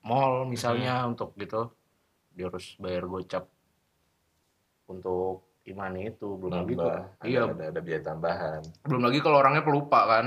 mall 0.00 0.44
misalnya 0.44 1.04
untuk 1.04 1.36
gitu 1.36 1.68
dia 2.32 2.48
harus 2.48 2.72
bayar 2.76 3.04
gocap 3.04 3.44
untuk 4.86 5.44
imani 5.62 6.10
itu 6.10 6.26
belum 6.34 6.52
lagi 6.56 6.72
Nambah. 6.72 6.80
tuh 6.82 6.90
Ada, 7.20 7.28
iya 7.28 7.40
ada, 7.44 7.64
ada 7.68 7.80
biaya 7.80 8.02
tambahan. 8.02 8.60
belum 8.82 9.02
lagi 9.02 9.18
kalau 9.20 9.36
orangnya 9.38 9.62
pelupa 9.62 10.00
kan 10.08 10.26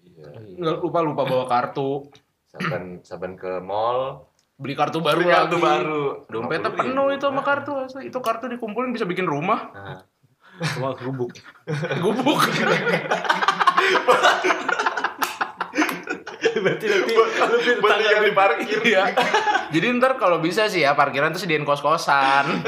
Iya. 0.00 0.28
nggak 0.54 0.76
lupa 0.80 1.00
lupa 1.00 1.22
bawa 1.24 1.44
kartu 1.46 2.08
Saban 2.46 3.00
saban 3.00 3.34
ke 3.34 3.58
mall, 3.58 4.28
beli 4.54 4.72
kartu 4.72 5.00
baru 5.00 5.16
beli 5.18 5.28
kartu 5.28 5.56
lagi 5.56 5.64
baru. 5.66 6.02
dompetnya 6.24 6.70
50.000. 6.70 6.78
penuh 6.78 7.06
itu 7.10 7.24
sama 7.24 7.42
kartu 7.42 7.72
itu 8.00 8.18
kartu 8.20 8.44
dikumpulin 8.46 8.90
bisa 8.90 9.02
bikin 9.02 9.24
rumah 9.24 9.72
Nah, 9.72 10.00
Cuma 10.54 10.94
kerubuk. 10.94 11.34
gubuk 11.98 12.40
Berarti 16.54 16.86
nanti 16.86 16.86
lebih 16.86 17.14
buat 17.82 17.98
tinggal 17.98 18.24
di 18.24 18.32
parkir. 18.32 18.78
Iya. 18.84 19.04
Jadi 19.68 19.86
ntar 19.98 20.16
kalau 20.16 20.38
bisa 20.38 20.70
sih 20.70 20.86
ya 20.86 20.94
parkiran 20.94 21.34
tuh 21.34 21.42
sediain 21.42 21.66
kos-kosan. 21.66 22.62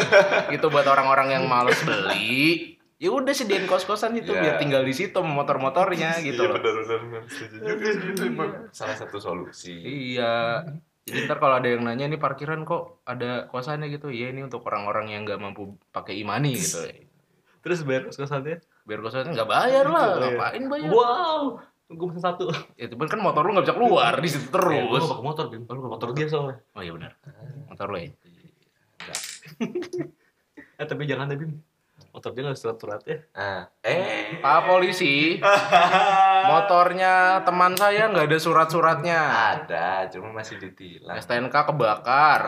gitu 0.51 0.67
buat 0.69 0.85
orang-orang 0.85 1.39
yang 1.39 1.45
males 1.47 1.79
beli. 1.87 2.75
Ya 2.97 3.13
udah 3.13 3.31
sediain 3.31 3.69
kos-kosan 3.69 4.17
itu 4.17 4.33
Iya. 4.33 4.41
biar 4.41 4.55
tinggal 4.57 4.83
di 4.83 4.97
situ 4.97 5.13
sama 5.13 5.33
motor-motornya 5.37 6.17
gitu 6.25 6.41
Iya 6.41 6.51
loh. 6.51 6.57
benar 6.59 6.75
benar 6.83 7.23
itu 7.23 8.25
salah 8.73 8.97
satu 8.97 9.21
solusi. 9.21 9.77
Iya. 10.17 10.65
Jadi 11.07 11.31
ntar 11.31 11.39
kalau 11.39 11.63
ada 11.63 11.69
yang 11.71 11.87
nanya 11.87 12.11
ini 12.11 12.19
parkiran 12.19 12.67
kok 12.67 13.07
ada 13.07 13.47
kosannya 13.47 13.87
gitu. 13.93 14.11
Iya 14.11 14.35
ini 14.35 14.43
untuk 14.43 14.67
orang-orang 14.67 15.15
yang 15.15 15.23
nggak 15.23 15.39
mampu 15.39 15.79
pakai 15.95 16.19
imani 16.19 16.59
gitu. 16.59 16.83
Terus 17.67 17.83
bayar 17.83 18.07
kos-kosannya? 18.07 18.63
Biar 18.87 19.03
kosannya 19.03 19.35
nggak 19.35 19.51
bayar 19.51 19.91
lah. 19.91 20.07
Gitu, 20.07 20.23
iya. 20.23 20.31
Ngapain 20.39 20.63
bayar? 20.71 20.91
Wow. 20.95 21.43
Gue 21.91 22.07
pesen 22.15 22.23
satu. 22.23 22.47
Ya 22.79 22.87
cuman 22.95 23.07
kan 23.11 23.19
motor 23.19 23.43
lu 23.43 23.59
nggak 23.59 23.67
bisa 23.67 23.75
keluar 23.75 24.15
di 24.23 24.29
situ 24.31 24.47
gua 24.47 24.55
terus. 24.55 25.03
nggak 25.03 25.11
pakai 25.11 25.27
motor, 25.27 25.45
Bim. 25.51 25.63
Lu 25.67 25.91
motor 25.91 26.09
dia 26.15 26.27
soalnya. 26.31 26.63
Oh 26.79 26.83
iya 26.87 26.95
benar. 26.95 27.19
Motor 27.67 27.87
lu 27.91 27.99
ya. 27.99 28.11
Eh 30.77 30.85
tapi 30.85 31.09
jangan 31.11 31.27
deh, 31.27 31.43
Bim. 31.43 31.59
Motor 32.15 32.31
dia 32.39 32.43
nggak 32.47 32.55
surat-surat 32.55 33.03
ya. 33.03 33.19
Ah, 33.35 33.67
eh 33.83 34.39
Pak 34.39 34.61
polisi, 34.71 35.43
motornya 36.53 37.43
teman 37.43 37.75
saya 37.75 38.09
nggak 38.13 38.29
ada 38.29 38.39
surat-suratnya. 38.41 39.21
ada, 39.57 39.89
cuma 40.13 40.33
masih 40.33 40.57
ditilang. 40.61 41.19
STNK 41.19 41.53
kebakar. 41.53 42.41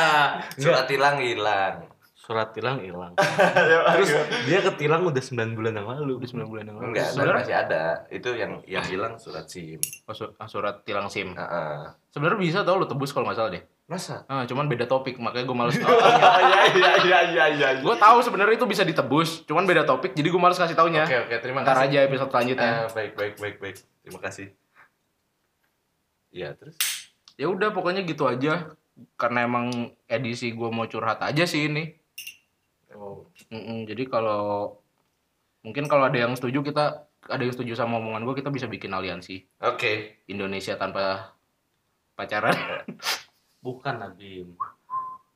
Surat 0.60 0.84
tilang 0.88 1.20
hilang. 1.20 1.95
Surat 2.26 2.50
tilang 2.50 2.82
hilang. 2.82 3.14
Terus 3.94 4.10
dia 4.50 4.58
ketilang 4.58 5.06
udah 5.06 5.22
9 5.22 5.54
bulan 5.54 5.78
yang 5.78 5.86
lalu. 5.86 6.18
Udah 6.18 6.26
9 6.26 6.50
bulan 6.50 6.64
yang 6.66 6.76
lalu. 6.76 6.90
Enggak, 6.90 7.14
Sebenarnya 7.14 7.38
masih 7.38 7.56
ada. 7.56 7.82
Itu 8.10 8.30
yang 8.34 8.52
yang 8.66 8.82
hilang 8.82 9.14
surat 9.14 9.46
SIM. 9.46 9.78
oh, 9.78 10.10
su- 10.10 10.34
ah, 10.34 10.50
surat 10.50 10.82
tilang 10.82 11.06
SIM. 11.06 11.38
Heeh. 11.38 11.86
Sebenarnya 12.10 12.38
bisa 12.42 12.58
tau 12.66 12.82
lu 12.82 12.90
tebus 12.90 13.14
kalau 13.14 13.30
nggak 13.30 13.38
salah 13.38 13.54
deh. 13.54 13.62
Masa? 13.86 14.26
Ah, 14.26 14.42
cuman 14.42 14.66
beda 14.66 14.90
topik, 14.90 15.22
makanya 15.22 15.46
gue 15.46 15.54
males. 15.54 15.78
Oh 15.86 15.86
iya 16.42 16.62
iya 16.74 16.90
iya 16.98 17.18
iya 17.22 17.44
iya. 17.54 17.68
gue 17.78 17.94
tahu 17.94 18.18
sebenarnya 18.18 18.58
itu 18.58 18.66
bisa 18.66 18.82
ditebus, 18.82 19.46
cuman 19.46 19.62
beda 19.62 19.86
topik, 19.86 20.10
jadi 20.10 20.26
gue 20.26 20.42
males 20.42 20.58
kasih 20.58 20.74
taunya. 20.74 21.06
Oke 21.06 21.14
oke, 21.22 21.38
terima 21.38 21.62
Ntar 21.62 21.78
kasih. 21.78 21.94
aja 21.94 21.98
episode 22.02 22.30
selanjutnya. 22.34 22.70
Ah, 22.82 22.90
baik 22.90 23.14
baik 23.14 23.34
baik 23.38 23.56
baik. 23.62 23.76
Terima 24.02 24.18
kasih. 24.18 24.50
Iya, 26.28 26.52
terus 26.52 26.74
Ya 27.36 27.46
udah, 27.46 27.70
pokoknya 27.70 28.02
gitu 28.02 28.24
aja. 28.24 28.72
Karena 29.14 29.44
emang 29.44 29.68
edisi 30.08 30.50
gue 30.50 30.68
mau 30.68 30.88
curhat 30.88 31.20
aja 31.20 31.44
sih 31.44 31.68
ini. 31.68 31.95
Oh, 32.96 33.28
Mm-mm, 33.48 33.84
jadi 33.84 34.02
kalau 34.06 34.76
mungkin 35.60 35.84
kalau 35.86 36.06
ada 36.06 36.16
yang 36.16 36.32
setuju 36.32 36.62
kita 36.62 36.84
ada 37.26 37.42
yang 37.42 37.50
setuju 37.50 37.74
sama 37.74 37.98
omongan 37.98 38.22
gue 38.22 38.34
kita 38.34 38.48
bisa 38.48 38.66
bikin 38.66 38.90
aliansi 38.90 39.44
Oke. 39.60 40.22
Indonesia 40.26 40.74
tanpa 40.74 41.36
pacaran. 42.14 42.54
Bukan 43.66 43.98
lah, 43.98 44.14
Bim. 44.14 44.54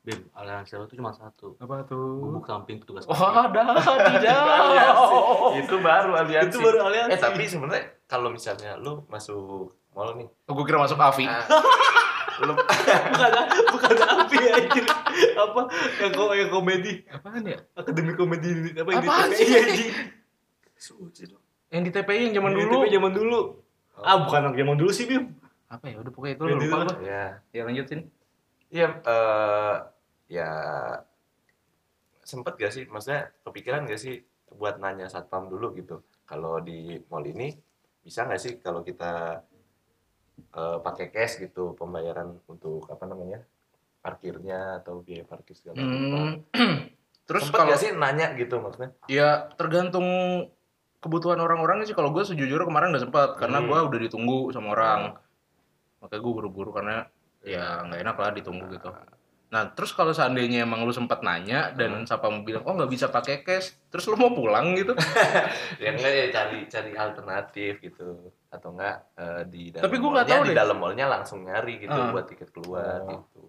Bim, 0.00 0.20
aliansi 0.32 0.78
tuh 0.78 0.96
cuma 0.96 1.10
satu. 1.10 1.58
Apa 1.58 1.82
tuh? 1.82 2.22
Gubuk 2.22 2.46
samping 2.46 2.78
petugas 2.78 3.04
Oh 3.04 3.14
ada 3.18 3.74
tidak. 4.08 4.38
Itu 5.60 5.76
baru 5.82 6.14
aliansi. 6.14 6.48
Itu 6.48 6.58
baru 6.62 6.78
aliansi. 6.86 7.12
Eh 7.12 7.20
tapi 7.20 7.42
sebenarnya 7.44 7.84
kalau 8.06 8.30
misalnya 8.30 8.78
lu 8.78 9.02
masuk 9.10 9.74
mall 9.90 10.14
nih, 10.14 10.30
Oh, 10.46 10.54
gue 10.54 10.64
kira 10.64 10.78
masuk 10.78 10.94
Avi. 10.96 11.26
ah, 11.26 11.42
lu 12.40 12.54
bukan 12.56 13.32
bukan 13.76 13.96
api 14.00 14.36
anjir. 14.48 14.84
Apa 15.36 15.60
yang 16.00 16.12
ko 16.16 16.24
yang 16.32 16.48
komedi, 16.48 17.04
Apaan 17.12 17.44
ya? 17.44 17.58
akademi 17.76 18.12
komedi 18.16 18.72
apa 18.76 18.88
yang 18.96 19.04
Apaan 19.04 19.28
di 19.28 19.36
sih? 19.36 19.46
TPI, 19.46 19.60
anjing. 19.60 19.92
suci 20.80 21.22
dong. 21.28 21.42
Yang 21.68 21.82
di 21.84 21.90
TPI 21.92 22.20
yang 22.30 22.34
zaman 22.40 22.52
dulu. 22.56 22.76
TPI 22.80 22.90
zaman 22.96 23.12
dulu. 23.12 23.40
Ah, 24.00 24.16
bukan 24.24 24.40
yang 24.48 24.56
zaman 24.56 24.76
dulu 24.80 24.90
sih, 24.90 25.04
Bim. 25.04 25.24
Apa 25.68 25.84
ya? 25.86 25.96
Udah 26.00 26.12
pokoknya 26.12 26.34
itu 26.34 26.44
Yang 26.48 26.60
lupa 26.64 26.76
gue. 26.88 26.96
Ya. 27.04 27.24
Ya 27.52 27.62
lanjutin. 27.68 28.00
Iya, 28.70 28.88
eh 29.02 29.76
ya 30.30 30.50
sempet 32.22 32.54
gak 32.54 32.70
sih 32.70 32.86
maksudnya 32.86 33.34
kepikiran 33.42 33.90
gak 33.90 33.98
sih 33.98 34.22
buat 34.54 34.78
nanya 34.78 35.10
satpam 35.10 35.50
dulu 35.50 35.74
gitu 35.74 36.06
kalau 36.22 36.62
di 36.62 37.02
mall 37.10 37.26
ini 37.26 37.50
bisa 38.00 38.22
nggak 38.22 38.38
sih 38.38 38.52
kalau 38.62 38.86
kita 38.86 39.42
eh, 40.42 40.78
pakai 40.80 41.12
cash 41.12 41.38
gitu 41.38 41.76
pembayaran 41.76 42.40
untuk 42.48 42.88
apa 42.88 43.04
namanya 43.04 43.44
parkirnya 44.00 44.80
atau 44.80 45.04
biaya 45.04 45.24
parkir 45.28 45.54
segala 45.56 45.76
macam. 45.76 45.92
Hmm. 45.92 46.32
Terus 47.28 47.46
sempet 47.46 47.58
kalau 47.62 47.70
gak 47.70 47.80
sih 47.80 47.90
nanya 47.94 48.34
gitu 48.34 48.58
maksudnya? 48.58 48.90
Ya 49.06 49.46
tergantung 49.54 50.06
kebutuhan 50.98 51.38
orang-orangnya 51.38 51.86
sih. 51.86 51.96
Kalau 51.96 52.10
gue 52.10 52.24
sejujurnya 52.26 52.66
kemarin 52.66 52.90
nggak 52.90 53.04
sempat 53.06 53.28
karena 53.38 53.62
Hmm. 53.62 53.68
gue 53.70 53.78
udah 53.92 54.00
ditunggu 54.02 54.38
sama 54.50 54.74
orang. 54.74 55.00
Makanya 56.02 56.20
gue 56.20 56.32
buru-buru 56.32 56.70
karena 56.74 57.06
ya 57.40 57.84
nggak 57.86 58.00
enak 58.04 58.16
lah 58.20 58.30
ditunggu 58.36 58.64
gitu 58.72 58.88
nah 59.50 59.66
terus 59.66 59.90
kalau 59.90 60.10
seandainya 60.10 60.62
emang 60.62 60.82
lu 60.82 60.90
sempat 60.90 61.20
nanya 61.20 61.70
dan 61.72 62.02
siapa 62.04 62.26
mau 62.26 62.40
bilang 62.40 62.62
oh 62.62 62.72
nggak 62.72 62.86
bisa 62.88 63.06
pakai 63.06 63.42
cash 63.42 63.74
terus 63.88 64.06
lu 64.06 64.14
mau 64.14 64.30
pulang 64.30 64.72
gitu 64.72 64.94
ya 65.82 65.90
enggak 65.90 66.12
ya 66.12 66.26
cari 66.30 66.58
cari 66.64 66.92
alternatif 66.94 67.78
gitu 67.80 68.14
atau 68.46 68.68
enggak 68.70 69.10
eh, 69.16 69.42
di 69.44 69.62
dalam 69.68 69.84
Tapi 69.84 69.96
gua 69.96 70.10
nggak 70.12 70.24
mallnya, 70.24 70.36
tahu 70.36 70.44
di 70.44 70.50
deh. 70.50 70.58
dalam 70.58 70.76
mallnya 70.78 71.06
langsung 71.08 71.38
nyari 71.42 71.74
gitu 71.78 71.90
Ah. 71.92 72.10
buat 72.10 72.26
tiket 72.26 72.50
keluar 72.50 72.98
Oh. 73.02 73.10
gitu 73.26 73.39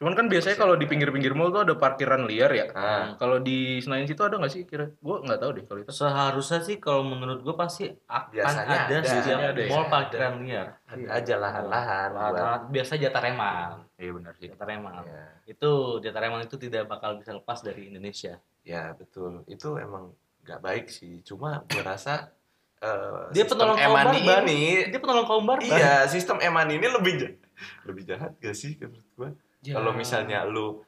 cuman 0.00 0.16
kan 0.16 0.26
biasanya 0.26 0.56
kalau 0.56 0.74
di 0.74 0.86
pinggir-pinggir 0.86 1.30
mall 1.30 1.52
tuh 1.52 1.60
ada 1.60 1.76
parkiran 1.76 2.24
liar 2.24 2.48
ya 2.50 2.72
ah 2.72 3.12
kalau 3.14 3.36
di 3.38 3.78
Senayan 3.78 4.08
situ 4.08 4.18
ada 4.18 4.32
nggak 4.34 4.48
sih 4.48 4.64
kira 4.64 4.88
gue 4.90 5.16
nggak 5.20 5.36
tahu 5.36 5.50
deh 5.52 5.64
kalau 5.66 5.78
itu 5.78 5.92
Seharusnya 5.92 6.60
sih 6.60 6.76
kalau 6.78 7.04
menurut 7.04 7.40
gue 7.40 7.52
pasti 7.52 7.84
akan 8.08 8.32
Biasanya 8.32 8.64
ada 8.64 8.80
ada. 8.90 8.96
setiap 9.04 9.20
Biasanya 9.28 9.46
ada 9.46 9.60
ya. 9.60 9.68
mall 9.68 9.84
parkiran 9.86 10.32
liar. 10.40 10.66
ada 10.82 11.04
aja 11.12 11.34
lahan-lahan 11.36 12.08
Lahan- 12.10 12.64
Biasa 12.66 12.92
jatah 12.96 13.20
reman. 13.20 13.70
iya 13.94 14.10
benar 14.10 14.32
sih 14.34 14.48
Jatah 14.48 14.66
reman. 14.66 15.04
ya, 15.04 15.24
Itu 15.46 15.70
jatah 15.98 16.20
reman 16.22 16.40
itu 16.40 16.56
tidak 16.56 16.82
bakal 16.86 17.10
bisa 17.14 17.30
lepas 17.30 17.60
dari 17.60 17.82
Indonesia. 17.86 18.40
ya 18.60 18.92
betul 18.92 19.44
itu 19.46 19.76
emang 19.76 20.16
nggak 20.40 20.60
baik 20.60 20.88
sih 20.88 21.20
cuma 21.20 21.60
gue 21.66 21.80
rasa 21.82 22.32
eh, 22.78 23.28
Dia 23.30 23.44
penolong 23.44 23.76
kaum 23.76 23.92
barbar. 23.94 24.44
ini 24.44 24.88
Dia 24.88 24.96
penolong 24.98 25.26
kaum 25.26 25.44
barbar. 25.44 25.68
iya 25.70 26.04
sistem 26.06 26.40
eman 26.40 26.68
ini 26.70 26.88
lebih 26.88 27.14
ja- 27.18 27.36
lebih 27.84 28.02
jahat 28.06 28.32
gak 28.38 28.52
sih 28.54 28.72
menurut 28.78 29.04
gue 29.14 29.30
Ya. 29.60 29.76
kalau 29.76 29.92
misalnya 29.92 30.44
lu 30.44 30.80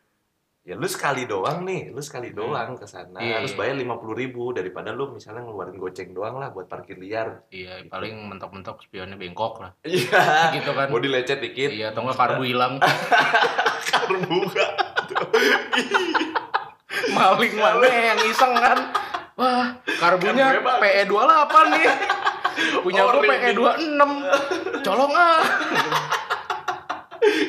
ya 0.63 0.79
lu 0.79 0.87
sekali 0.87 1.27
doang 1.27 1.63
nih 1.63 1.91
lu 1.91 1.99
sekali 1.99 2.31
doang 2.31 2.73
ke 2.73 2.87
sana 2.87 3.19
Iya, 3.19 3.43
harus 3.43 3.53
iya. 3.53 3.59
bayar 3.59 3.75
lima 3.77 3.95
puluh 3.99 4.15
ribu 4.15 4.51
daripada 4.51 4.91
lu 4.91 5.11
misalnya 5.11 5.43
ngeluarin 5.43 5.75
goceng 5.75 6.11
doang 6.11 6.39
lah 6.39 6.49
buat 6.49 6.67
parkir 6.67 6.97
liar. 6.97 7.43
Iya 7.51 7.85
paling 7.87 8.15
mentok-mentok 8.31 8.81
spionnya 8.81 9.15
bengkok 9.15 9.61
lah. 9.61 9.71
Iya. 9.83 10.55
Gitu 10.55 10.71
kan. 10.71 10.87
Mau 10.89 10.99
dilecet 10.99 11.39
dikit. 11.39 11.69
Iya 11.69 11.91
atau 11.91 12.03
nggak 12.03 12.17
karbu 12.17 12.43
hilang. 12.43 12.79
Karbu 13.93 14.35
gak 14.49 14.71
maling 17.13 17.55
mana 17.55 17.87
yang 17.87 18.19
iseng 18.25 18.53
kan? 18.57 18.79
Wah 19.37 19.69
karbunya. 20.01 20.59
PE 20.81 21.03
28 21.07 21.73
nih. 21.73 21.85
Punya 22.85 23.01
Oh, 23.03 23.09
gue 23.15 23.23
PE 23.25 23.53
reading. 23.53 23.57
26 24.01 24.83
colong 24.83 25.13
ah 25.13 25.41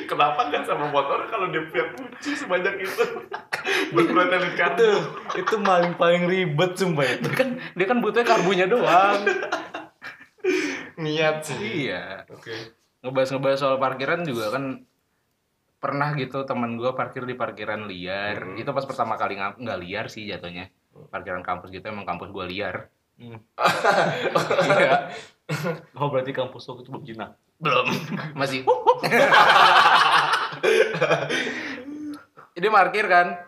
kenapa 0.06 0.54
kan 0.54 0.62
sama 0.66 0.90
motor 0.90 1.26
kalau 1.30 1.50
dia 1.50 1.66
punya 1.66 1.86
kunci 1.98 2.32
sebanyak 2.38 2.86
itu? 2.86 3.04
Buat 3.94 4.08
protein 4.10 4.44
Itu 4.44 4.58
kartu 4.58 4.90
itu 5.38 5.56
paling 5.62 5.94
paling 5.98 6.24
ribet 6.30 6.72
sumpah 6.78 7.06
itu. 7.06 7.30
dia 7.30 7.34
kan 7.34 7.50
dia 7.74 7.86
kan 7.90 7.98
butuhnya 8.02 8.26
karbunya 8.26 8.66
doang. 8.70 9.22
Niat 10.98 11.38
sih. 11.46 11.90
Iya. 11.90 12.30
Oke. 12.30 12.54
Ngebahas-ngebahas 13.02 13.60
soal 13.60 13.78
parkiran 13.82 14.22
juga 14.24 14.54
kan 14.54 14.86
pernah 15.84 16.16
gitu 16.16 16.48
teman 16.48 16.80
gue 16.80 16.96
parkir 16.96 17.28
di 17.28 17.36
parkiran 17.36 17.90
liar. 17.92 18.40
Hmm. 18.40 18.56
itu 18.56 18.72
pas 18.72 18.88
pertama 18.88 19.20
kali 19.20 19.36
nggak 19.36 19.80
liar 19.84 20.08
sih 20.08 20.30
jatuhnya. 20.30 20.72
Parkiran 21.12 21.44
kampus 21.44 21.74
gitu 21.74 21.84
emang 21.90 22.08
kampus 22.08 22.32
gue 22.32 22.46
liar. 22.48 22.88
Hmm. 23.20 23.42
iya. 24.80 25.12
Oh 26.00 26.08
berarti 26.08 26.32
kampus 26.32 26.72
lo 26.72 26.80
itu 26.80 26.90
belum 26.90 27.04
jinak. 27.04 27.36
Belum. 27.64 27.88
Masih. 28.40 28.68
Dia 32.54 32.70
parkir 32.72 33.06
kan? 33.10 33.40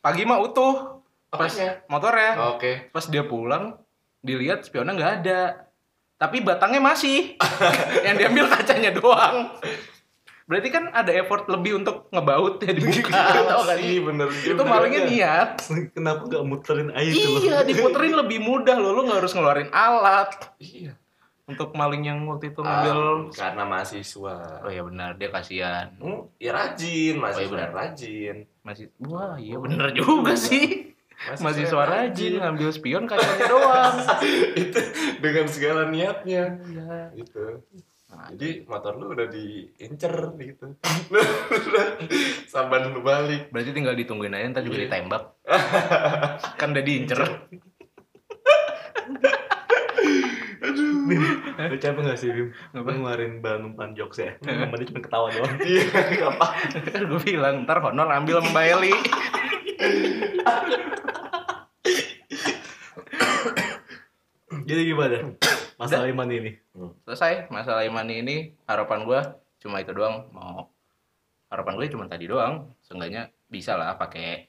Pagi 0.00 0.24
mah 0.24 0.40
utuh. 0.42 1.00
Pas 1.30 1.46
Apanya? 1.46 1.86
motornya. 1.86 2.30
Oke. 2.56 2.90
Pas 2.90 3.06
dia 3.06 3.22
pulang 3.22 3.78
dilihat 4.20 4.66
spionnya 4.66 4.98
nggak 4.98 5.12
ada. 5.22 5.70
Tapi 6.18 6.42
batangnya 6.42 6.82
masih. 6.82 7.38
Yang 8.06 8.16
diambil 8.26 8.44
kacanya 8.50 8.90
doang. 8.92 9.54
Berarti 10.50 10.68
kan 10.74 10.90
ada 10.90 11.14
effort 11.14 11.46
lebih 11.46 11.78
untuk 11.78 12.10
ngebaut 12.10 12.58
ya 12.58 12.74
dibuka 12.74 13.22
tau 13.46 13.62
kan? 13.62 13.78
Iya 13.78 14.02
bener 14.02 14.28
itu 14.34 14.62
malingnya 14.66 15.02
niat. 15.06 15.50
Kenapa 15.94 16.26
gak 16.26 16.42
muterin 16.42 16.90
loh? 16.90 16.98
iya 16.98 17.62
diputerin 17.62 18.18
lebih 18.18 18.42
mudah 18.42 18.74
loh. 18.74 18.90
Lo 18.98 19.06
nggak 19.06 19.22
harus 19.22 19.32
ngeluarin 19.38 19.70
alat. 19.70 20.50
Iya 20.58 20.99
untuk 21.50 21.70
maling 21.72 22.02
yang 22.02 22.22
waktu 22.24 22.50
itu 22.50 22.60
Ah, 22.60 22.80
ngambil 22.80 22.98
karena 23.30 23.62
mahasiswa. 23.64 24.36
Oh 24.60 24.68
ya 24.68 24.82
benar 24.82 25.10
dia 25.14 25.28
kasihan. 25.28 25.86
Hmm, 25.96 26.30
ya 26.36 26.50
rajin 26.50 27.14
Oh, 27.14 27.18
iya 27.18 27.20
mahasiswa 27.20 27.50
benar. 27.52 27.70
rajin. 27.70 28.36
Masih 28.60 28.86
wah 29.02 29.34
iya 29.34 29.56
bener 29.56 29.90
juga 29.92 30.32
sih. 30.32 30.94
Masih 31.36 31.64
suara 31.64 32.06
rajin. 32.06 32.38
ngambil 32.38 32.70
spion 32.70 33.04
kacanya 33.04 33.44
doang. 33.46 33.96
Itu 34.62 34.80
dengan 35.18 35.46
segala 35.46 35.82
niatnya. 35.86 36.56
Iya. 36.62 37.12
Gitu. 37.12 37.60
Nah, 38.10 38.26
jadi 38.32 38.66
motor 38.66 38.96
lu 38.96 39.12
udah 39.12 39.28
diincer 39.28 40.10
gitu. 40.34 40.66
Saban 42.50 42.90
lu 42.90 43.00
balik. 43.00 43.48
Berarti 43.48 43.70
tinggal 43.70 43.94
ditungguin 43.94 44.32
aja 44.32 44.50
ntar 44.50 44.64
juga 44.64 44.76
Iya. 44.76 44.84
ditembak. 44.88 45.24
Kan 46.58 46.72
udah 46.72 46.82
diincer 46.82 47.20
Bim, 51.00 51.22
lu 51.70 51.76
capek 51.76 52.02
gak 52.02 52.18
sih 52.18 52.28
Bim? 52.28 52.48
Apa? 52.72 52.88
Lu 52.88 53.00
ngeluarin 53.00 53.32
bahan 53.40 53.62
umpan 53.68 53.92
jokes 53.92 54.18
ya? 54.18 54.34
Dia 54.40 54.66
cuma 54.68 55.00
ketawa 55.00 55.28
doang. 55.30 55.54
iya 55.70 55.84
apa 56.26 56.46
kan 56.84 57.02
gue 57.06 57.20
bilang 57.22 57.64
ntar 57.64 57.80
honor 57.80 58.08
ambil 58.08 58.40
sama 58.40 58.50
Mbak 58.52 58.64
Eli 58.76 58.92
Jadi 64.66 64.82
gimana? 64.84 65.16
Masalah 65.76 66.06
iman 66.06 66.28
ini. 66.28 66.52
selesai 67.04 67.48
masalah 67.48 67.82
Imani 67.84 68.20
ini 68.20 68.36
harapan 68.64 69.04
gue 69.04 69.20
cuma 69.60 69.80
itu 69.80 69.92
doang 69.92 70.28
mau 70.32 70.68
harapan 71.48 71.76
gue 71.76 71.86
cuma 71.92 72.04
tadi 72.06 72.24
doang 72.24 72.72
seenggaknya 72.80 73.28
bisa 73.44 73.76
lah 73.76 73.96
pakai 73.96 74.48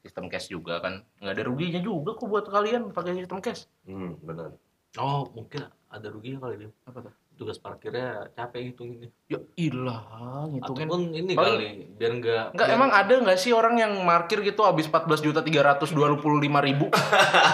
sistem 0.00 0.26
cash 0.26 0.48
juga 0.48 0.80
kan 0.80 1.04
nggak 1.20 1.34
ada 1.34 1.42
ruginya 1.46 1.78
juga 1.78 2.16
kok 2.16 2.26
buat 2.26 2.46
kalian 2.48 2.90
pakai 2.90 3.14
sistem 3.14 3.38
cash 3.38 3.66
hmm 3.86 4.18
benar 4.24 4.54
Oh, 4.96 5.28
mungkin 5.30 5.68
ada 5.88 6.06
ruginya 6.12 6.38
kali 6.44 6.56
Bim. 6.60 6.72
apa 6.84 6.98
tuh 7.08 7.14
Tugas 7.38 7.54
parkirnya 7.56 8.06
capek 8.32 8.66
ngitunginnya. 8.66 9.14
ya 9.24 9.38
ilah 9.56 10.00
ngitungin 10.48 10.88
Ataupun 10.88 11.00
ini 11.12 11.32
Paling- 11.32 11.54
kali, 11.54 11.68
biar 11.94 12.12
nggak... 12.14 12.44
Enggak, 12.50 12.66
biar- 12.66 12.74
emang 12.74 12.90
ada 12.90 13.14
nggak 13.14 13.36
sih 13.36 13.52
orang 13.52 13.76
yang 13.76 13.92
markir 14.00 14.40
gitu 14.40 14.58
habis 14.60 14.84
14 14.84 15.06
juta 15.22 15.38
325 15.38 15.86
ribu? 16.58 16.86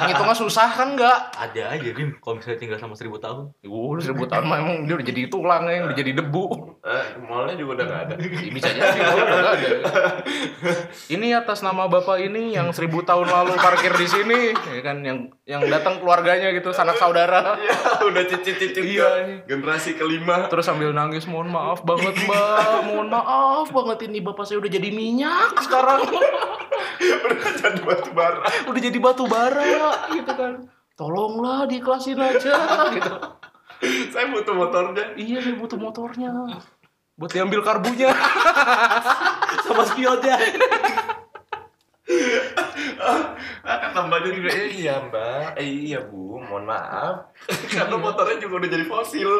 Ngitungnya 0.00 0.32
susah 0.34 0.68
kan 0.70 0.94
nggak? 0.94 1.18
Ada 1.36 1.62
aja 1.74 1.88
Bim, 1.90 2.16
kalau 2.16 2.38
misalnya 2.38 2.56
tinggal 2.56 2.78
sama 2.78 2.94
seribu 2.94 3.18
tahun. 3.18 3.52
Ya 3.58 3.68
udah 3.68 4.00
seribu 4.00 4.24
tahun 4.24 4.44
mah 4.44 4.56
emang 4.56 4.76
dia 4.82 4.94
udah 4.94 5.04
jadi 5.04 5.20
tulang 5.26 5.62
ya, 5.66 5.82
udah 5.82 5.92
jadi 5.94 6.12
debu. 6.14 6.44
eh, 6.80 7.04
mallnya 7.18 7.54
juga 7.54 7.70
udah 7.74 7.86
gak 7.86 8.00
ada 8.02 8.14
Ya, 8.38 8.50
bisa 8.50 8.68
jadi 8.70 8.98
kalau 8.98 9.20
udah 9.20 9.36
nggak 9.36 9.54
ada. 9.54 9.68
Ini 11.06 11.26
atas 11.34 11.60
nama 11.60 11.84
bapak 11.86 12.22
ini 12.22 12.52
yang 12.52 12.70
seribu 12.70 13.02
tahun 13.02 13.26
lalu 13.26 13.52
parkir 13.54 13.92
di 13.92 14.06
sini, 14.06 14.40
ya 14.54 14.80
kan 14.80 15.00
yang 15.00 15.18
yang 15.44 15.60
datang 15.64 15.98
keluarganya 15.98 16.48
gitu, 16.50 16.70
sanak 16.70 16.96
saudara. 16.96 17.56
ya 17.58 17.74
udah 18.02 18.24
cicit-cicit 18.24 18.80
Iya. 18.80 19.08
ke 19.42 19.54
generasi 19.74 19.98
kelima. 19.98 20.46
Terus 20.46 20.64
sambil 20.70 20.94
nangis, 20.94 21.26
mohon 21.26 21.50
maaf 21.50 21.82
banget 21.82 22.14
mbak, 22.22 22.86
mohon 22.86 23.10
maaf 23.10 23.66
banget 23.74 24.06
ini 24.06 24.22
bapak 24.22 24.46
saya 24.46 24.62
udah 24.62 24.70
jadi 24.70 24.88
minyak 24.94 25.50
sekarang. 25.66 26.06
udah 27.26 27.52
jadi 27.58 27.80
batu 27.82 28.10
bara. 28.14 28.40
Udah 28.70 28.80
jadi 28.80 28.98
batu 29.02 29.24
bara 29.26 29.66
gitu 30.14 30.32
kan. 30.32 30.52
Tolonglah 30.94 31.66
diikhlasin 31.66 32.22
aja 32.22 32.54
gitu. 32.94 33.14
Saya 34.14 34.30
butuh 34.30 34.54
motornya. 34.54 35.18
Iya 35.18 35.42
saya 35.42 35.58
butuh 35.58 35.78
motornya. 35.78 36.30
Buat 37.18 37.30
diambil 37.34 37.66
karbunya. 37.66 38.14
Sama 39.66 39.82
spionnya. 39.90 40.38
Ah 43.94 44.02
kata 44.02 44.10
mbaknya 44.10 44.30
juga 44.34 44.48
eh, 44.50 44.66
iya 44.74 44.94
mbak. 45.06 45.54
Eh 45.54 45.68
iya 45.86 45.98
bu. 46.02 46.42
Mohon 46.42 46.64
maaf. 46.66 47.14
Karena 47.74 47.94
motornya 47.94 48.42
juga 48.42 48.54
udah 48.58 48.70
jadi 48.74 48.86
fosil. 48.90 49.30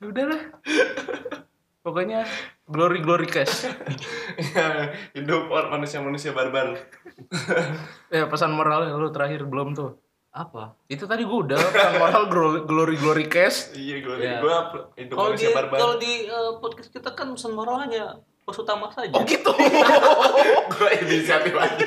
Ya 0.00 0.06
udah 0.10 0.24
lah. 0.32 0.40
Pokoknya 1.80 2.24
glory 2.64 3.04
glory 3.04 3.28
cash. 3.28 3.68
Hidup 5.12 5.52
orang 5.52 5.76
manusia 5.76 6.00
manusia 6.00 6.32
barbar. 6.32 6.72
Ya 8.10 8.26
pesan 8.26 8.50
moral 8.50 8.90
lu 8.90 9.12
terakhir 9.12 9.44
belum 9.44 9.76
tuh? 9.76 10.00
Apa? 10.32 10.74
Itu 10.88 11.04
tadi 11.04 11.22
gue 11.22 11.38
udah 11.46 11.60
pesan 11.60 11.94
moral 12.00 12.22
glory 12.26 12.60
glory, 12.64 12.94
glory 12.96 13.26
cash. 13.28 13.70
Iya, 13.76 14.02
gue 14.02 14.14
Iya. 14.18 14.40
gue 14.40 14.54
itu 14.96 15.12
Kalau 15.12 15.30
di 15.30 15.36
manusia 15.36 15.50
barbar. 15.52 15.76
kalau 15.78 15.94
di 16.00 16.12
eh, 16.26 16.52
podcast 16.58 16.90
kita 16.90 17.12
kan 17.12 17.28
pesan 17.36 17.52
moral 17.54 17.86
bos 18.42 18.58
utama 18.58 18.90
saja. 18.90 19.14
Oh 19.14 19.22
gitu. 19.22 19.52
gue 20.74 20.90
inisiatif 21.06 21.54
lagi. 21.54 21.86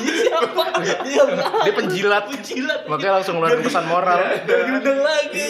Dia 0.00 0.14
siapa? 0.24 0.62
Dia 1.04 1.22
Dia 1.64 1.74
penjilat. 1.74 2.24
penjilat. 2.30 2.80
Makanya 2.88 3.12
langsung 3.20 3.36
ngeluarin 3.36 3.60
pesan 3.60 3.84
moral. 3.84 4.20
Gak 4.46 4.60
diundang 4.64 5.00
lagi. 5.04 5.46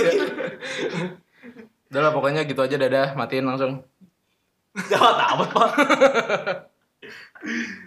Udah 1.94 2.00
lah 2.00 2.10
pokoknya 2.10 2.42
gitu 2.42 2.58
aja 2.58 2.74
dadah, 2.74 3.14
matiin 3.14 3.46
langsung. 3.46 3.86
Jangan 4.74 5.14
tamat, 5.14 5.48
Pak. 5.54 5.70